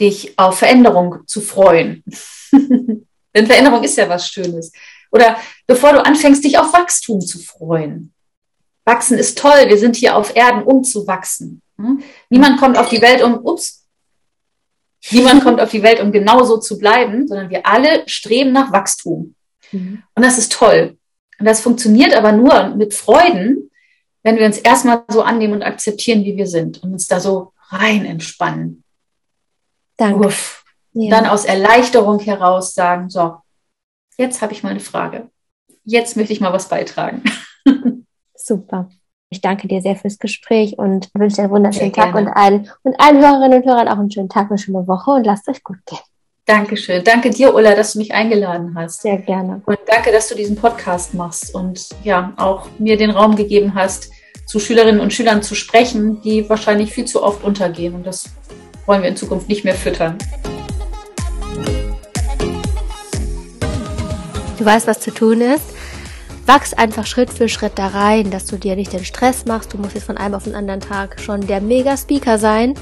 dich 0.00 0.38
auf 0.38 0.58
Veränderung 0.58 1.26
zu 1.26 1.40
freuen. 1.40 2.04
Denn 3.36 3.46
Veränderung 3.46 3.84
ist 3.84 3.96
ja 3.98 4.08
was 4.08 4.28
Schönes. 4.28 4.72
Oder 5.12 5.36
bevor 5.66 5.92
du 5.92 6.04
anfängst, 6.04 6.42
dich 6.42 6.58
auf 6.58 6.72
Wachstum 6.72 7.20
zu 7.20 7.38
freuen. 7.38 8.12
Wachsen 8.84 9.18
ist 9.18 9.38
toll, 9.38 9.68
wir 9.68 9.78
sind 9.78 9.96
hier 9.96 10.16
auf 10.16 10.34
Erden, 10.34 10.62
um 10.62 10.82
zu 10.84 11.06
wachsen. 11.06 11.60
Hm? 11.76 12.02
Niemand 12.30 12.58
kommt 12.58 12.78
auf 12.78 12.88
die 12.88 13.02
Welt, 13.02 13.22
um, 13.22 13.34
ups, 13.34 13.86
niemand 15.10 15.42
kommt 15.42 15.60
auf 15.60 15.70
die 15.70 15.82
Welt, 15.82 16.00
um 16.00 16.12
genauso 16.12 16.58
zu 16.58 16.78
bleiben, 16.78 17.28
sondern 17.28 17.50
wir 17.50 17.66
alle 17.66 18.08
streben 18.08 18.52
nach 18.52 18.72
Wachstum. 18.72 19.34
Mhm. 19.72 20.02
Und 20.14 20.24
das 20.24 20.38
ist 20.38 20.52
toll. 20.52 20.96
Und 21.38 21.46
das 21.46 21.60
funktioniert 21.60 22.14
aber 22.14 22.32
nur 22.32 22.74
mit 22.76 22.94
Freuden, 22.94 23.70
wenn 24.22 24.36
wir 24.36 24.46
uns 24.46 24.58
erstmal 24.58 25.04
so 25.08 25.22
annehmen 25.22 25.54
und 25.54 25.62
akzeptieren, 25.62 26.24
wie 26.24 26.36
wir 26.36 26.46
sind 26.46 26.82
und 26.82 26.92
uns 26.92 27.06
da 27.06 27.20
so 27.20 27.52
rein 27.68 28.04
entspannen. 28.04 28.82
Danke. 29.96 30.32
Ja. 30.98 31.10
Dann 31.10 31.26
aus 31.26 31.44
Erleichterung 31.44 32.20
heraus 32.20 32.72
sagen, 32.72 33.10
so, 33.10 33.36
jetzt 34.16 34.40
habe 34.40 34.54
ich 34.54 34.62
mal 34.62 34.70
eine 34.70 34.80
Frage. 34.80 35.28
Jetzt 35.84 36.16
möchte 36.16 36.32
ich 36.32 36.40
mal 36.40 36.54
was 36.54 36.70
beitragen. 36.70 37.22
Super. 38.34 38.88
Ich 39.28 39.42
danke 39.42 39.68
dir 39.68 39.82
sehr 39.82 39.96
fürs 39.96 40.18
Gespräch 40.18 40.78
und 40.78 41.10
wünsche 41.12 41.36
dir 41.36 41.42
einen 41.42 41.52
wunderschönen 41.52 41.92
Tag 41.92 42.14
und 42.14 42.28
allen, 42.28 42.70
und 42.82 42.98
allen 42.98 43.18
Hörerinnen 43.18 43.62
und 43.62 43.68
Hörern 43.68 43.88
auch 43.88 43.98
einen 43.98 44.10
schönen 44.10 44.30
Tag, 44.30 44.48
eine 44.48 44.56
schöne 44.56 44.88
Woche 44.88 45.10
und 45.10 45.26
lasst 45.26 45.46
euch 45.48 45.62
gut 45.62 45.76
gehen. 45.84 45.98
Dankeschön. 46.46 47.04
Danke 47.04 47.28
dir, 47.28 47.54
Ulla, 47.54 47.74
dass 47.74 47.92
du 47.92 47.98
mich 47.98 48.14
eingeladen 48.14 48.74
hast. 48.74 49.02
Sehr 49.02 49.18
gerne. 49.18 49.60
Und 49.66 49.78
danke, 49.86 50.12
dass 50.12 50.28
du 50.28 50.34
diesen 50.34 50.56
Podcast 50.56 51.12
machst 51.12 51.54
und 51.54 51.90
ja, 52.04 52.32
auch 52.38 52.68
mir 52.78 52.96
den 52.96 53.10
Raum 53.10 53.36
gegeben 53.36 53.74
hast, 53.74 54.10
zu 54.46 54.60
Schülerinnen 54.60 55.00
und 55.00 55.12
Schülern 55.12 55.42
zu 55.42 55.54
sprechen, 55.54 56.22
die 56.22 56.48
wahrscheinlich 56.48 56.92
viel 56.92 57.04
zu 57.04 57.22
oft 57.22 57.44
untergehen. 57.44 57.94
Und 57.94 58.06
das 58.06 58.30
wollen 58.86 59.02
wir 59.02 59.10
in 59.10 59.16
Zukunft 59.16 59.48
nicht 59.48 59.64
mehr 59.64 59.74
füttern. 59.74 60.16
Du 64.58 64.64
weißt, 64.64 64.86
was 64.86 65.00
zu 65.00 65.12
tun 65.12 65.40
ist. 65.40 65.64
Wachs 66.46 66.74
einfach 66.74 67.06
Schritt 67.06 67.30
für 67.30 67.48
Schritt 67.48 67.72
da 67.74 67.88
rein, 67.88 68.30
dass 68.30 68.46
du 68.46 68.56
dir 68.56 68.76
nicht 68.76 68.92
den 68.92 69.04
Stress 69.04 69.46
machst. 69.46 69.74
Du 69.74 69.78
musst 69.78 69.94
jetzt 69.94 70.06
von 70.06 70.16
einem 70.16 70.34
auf 70.34 70.44
den 70.44 70.54
anderen 70.54 70.80
Tag 70.80 71.20
schon 71.20 71.44
der 71.44 71.60
Mega-Speaker 71.60 72.38
sein. 72.38 72.74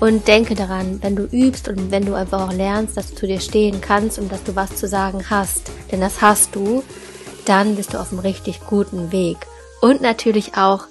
Und 0.00 0.28
denke 0.28 0.54
daran, 0.54 0.98
wenn 1.02 1.16
du 1.16 1.24
übst 1.24 1.68
und 1.68 1.90
wenn 1.90 2.04
du 2.04 2.14
einfach 2.14 2.46
auch 2.46 2.52
lernst, 2.52 2.96
dass 2.96 3.08
du 3.10 3.14
zu 3.16 3.26
dir 3.26 3.40
stehen 3.40 3.80
kannst 3.80 4.18
und 4.18 4.30
dass 4.30 4.44
du 4.44 4.54
was 4.54 4.76
zu 4.76 4.86
sagen 4.86 5.24
hast, 5.30 5.70
denn 5.90 6.00
das 6.02 6.20
hast 6.20 6.54
du, 6.54 6.84
dann 7.46 7.76
bist 7.76 7.94
du 7.94 7.98
auf 7.98 8.12
einem 8.12 8.20
richtig 8.20 8.60
guten 8.66 9.12
Weg. 9.12 9.38
Und 9.80 10.02
natürlich 10.02 10.58
auch, 10.58 10.84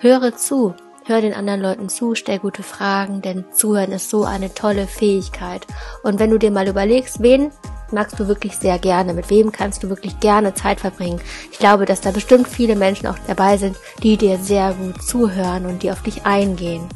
höre 0.00 0.36
zu. 0.36 0.74
Hör 1.04 1.20
den 1.20 1.34
anderen 1.34 1.60
Leuten 1.60 1.88
zu, 1.88 2.14
stell 2.14 2.38
gute 2.38 2.62
Fragen, 2.62 3.22
denn 3.22 3.44
Zuhören 3.52 3.92
ist 3.92 4.10
so 4.10 4.24
eine 4.24 4.54
tolle 4.54 4.86
Fähigkeit. 4.86 5.66
Und 6.02 6.18
wenn 6.18 6.30
du 6.30 6.38
dir 6.38 6.50
mal 6.50 6.68
überlegst, 6.68 7.22
wen 7.22 7.50
magst 7.92 8.18
du 8.18 8.28
wirklich 8.28 8.56
sehr 8.56 8.78
gerne? 8.78 9.14
Mit 9.14 9.30
wem 9.30 9.52
kannst 9.52 9.82
du 9.82 9.88
wirklich 9.88 10.20
gerne 10.20 10.54
Zeit 10.54 10.80
verbringen? 10.80 11.20
Ich 11.50 11.58
glaube, 11.58 11.86
dass 11.86 12.00
da 12.00 12.10
bestimmt 12.10 12.48
viele 12.48 12.76
Menschen 12.76 13.06
auch 13.06 13.18
dabei 13.26 13.56
sind, 13.56 13.76
die 14.02 14.16
dir 14.16 14.38
sehr 14.38 14.72
gut 14.74 15.02
zuhören 15.02 15.66
und 15.66 15.82
die 15.82 15.90
auf 15.90 16.02
dich 16.02 16.24
eingehen. 16.24 16.88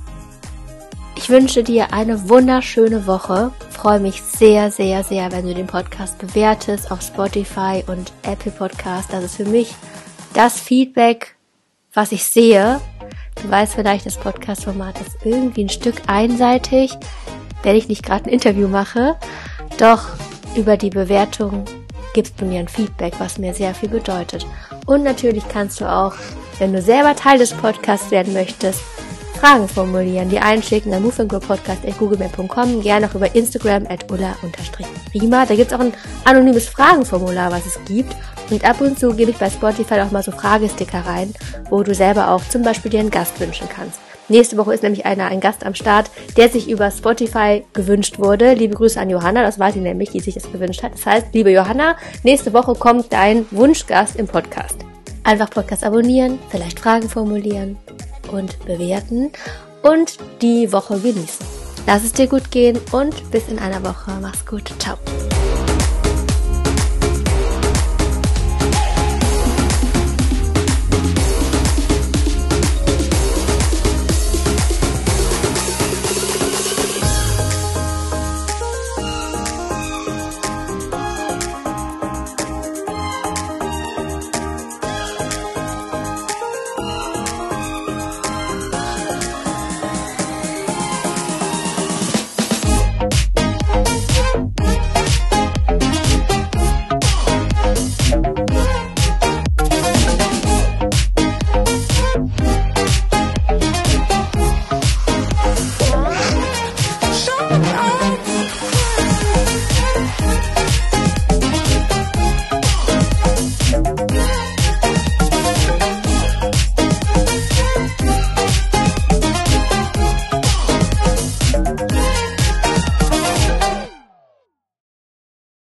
Ich 1.17 1.31
wünsche 1.31 1.63
dir 1.63 1.93
eine 1.93 2.29
wunderschöne 2.29 3.07
Woche. 3.07 3.53
Freue 3.71 4.01
mich 4.01 4.21
sehr, 4.21 4.71
sehr, 4.71 5.05
sehr, 5.05 5.31
wenn 5.33 5.47
du 5.47 5.55
den 5.55 5.67
Podcast 5.67 6.19
bewertest 6.19 6.91
auf 6.91 7.03
Spotify 7.03 7.85
und 7.87 8.13
Apple 8.23 8.51
Podcast. 8.51 9.13
Das 9.13 9.25
ist 9.25 9.37
für 9.37 9.45
mich 9.45 9.75
das 10.33 10.61
Feedback, 10.61 11.37
was 11.93 12.13
ich 12.13 12.25
sehe. 12.25 12.81
Du 13.41 13.49
weißt 13.51 13.75
vielleicht, 13.75 14.07
das 14.07 14.19
Podcast-Format 14.19 15.01
ist 15.01 15.17
irgendwie 15.25 15.65
ein 15.65 15.69
Stück 15.69 15.95
einseitig, 16.09 16.93
wenn 17.63 17.77
ich 17.77 17.89
nicht 17.89 18.05
gerade 18.05 18.25
ein 18.25 18.33
Interview 18.33 18.69
mache. 18.69 19.17
Doch 19.79 20.09
über 20.57 20.77
die 20.77 20.91
Bewertung 20.91 21.65
gibst 22.15 22.41
du 22.41 22.45
mir 22.45 22.61
ein 22.61 22.69
Feedback, 22.69 23.15
was 23.19 23.39
mir 23.39 23.55
sehr 23.55 23.75
viel 23.75 23.89
bedeutet. 23.89 24.47
Und 24.87 25.03
natürlich 25.03 25.47
kannst 25.49 25.81
du 25.81 25.91
auch, 25.91 26.15
wenn 26.59 26.73
du 26.73 26.81
selber 26.81 27.17
Teil 27.17 27.39
des 27.39 27.53
Podcasts 27.53 28.11
werden 28.11 28.33
möchtest, 28.33 28.81
Fragen 29.41 29.69
formulieren, 29.69 30.31
die 30.31 30.39
einschicken 30.39 30.95
an 30.95 31.03
moveandgrowpodcast.googlemail.com, 31.03 32.81
gerne 32.83 33.07
auch 33.07 33.15
über 33.15 33.35
Instagram 33.35 33.85
at 33.89 34.11
ulla-rima. 34.11 35.45
Da 35.45 35.55
gibt 35.55 35.71
es 35.71 35.77
auch 35.77 35.83
ein 35.83 35.93
anonymes 36.25 36.69
Fragenformular, 36.69 37.51
was 37.51 37.67
es 37.67 37.79
gibt. 37.85 38.17
Und 38.51 38.65
ab 38.65 38.81
und 38.81 38.99
zu 38.99 39.15
gebe 39.15 39.33
ich 39.33 39.37
bei 39.37 39.51
Spotify 39.51 40.01
auch 40.01 40.13
mal 40.13 40.23
so 40.23 40.31
Fragesticker 40.31 41.01
rein, 41.01 41.35
wo 41.69 41.83
du 41.83 41.95
selber 41.95 42.31
auch 42.31 42.43
zum 42.49 42.63
Beispiel 42.63 42.91
dir 42.91 43.01
einen 43.01 43.11
Gast 43.11 43.39
wünschen 43.41 43.69
kannst. 43.69 43.99
Nächste 44.29 44.57
Woche 44.57 44.73
ist 44.73 44.83
nämlich 44.83 45.05
einer, 45.05 45.27
ein 45.27 45.41
Gast 45.41 45.67
am 45.67 45.75
Start, 45.75 46.11
der 46.37 46.49
sich 46.49 46.69
über 46.69 46.91
Spotify 46.91 47.65
gewünscht 47.73 48.19
wurde. 48.19 48.55
Liebe 48.55 48.75
Grüße 48.75 48.99
an 48.99 49.11
Johanna, 49.11 49.43
das 49.43 49.59
war 49.59 49.71
sie 49.71 49.81
nämlich, 49.81 50.11
die 50.11 50.21
sich 50.21 50.35
das 50.35 50.51
gewünscht 50.51 50.83
hat. 50.83 50.95
Das 50.95 51.05
heißt, 51.05 51.27
liebe 51.33 51.51
Johanna, 51.51 51.97
nächste 52.23 52.53
Woche 52.53 52.75
kommt 52.75 53.13
dein 53.13 53.47
Wunschgast 53.51 54.17
im 54.17 54.27
Podcast. 54.27 54.77
Einfach 55.25 55.51
Podcast 55.51 55.85
abonnieren, 55.85 56.39
vielleicht 56.51 56.81
Fragen 56.81 57.09
formulieren 57.09 57.77
und 58.33 58.59
bewerten 58.65 59.31
und 59.83 60.19
die 60.41 60.73
Woche 60.73 60.99
genießen. 60.99 61.47
Lass 61.87 62.05
es 62.05 62.13
dir 62.13 62.27
gut 62.27 62.51
gehen 62.51 62.79
und 62.93 63.31
bis 63.31 63.49
in 63.49 63.59
einer 63.59 63.83
Woche. 63.85 64.11
Mach's 64.21 64.45
gut. 64.47 64.73
Ciao. 64.79 64.97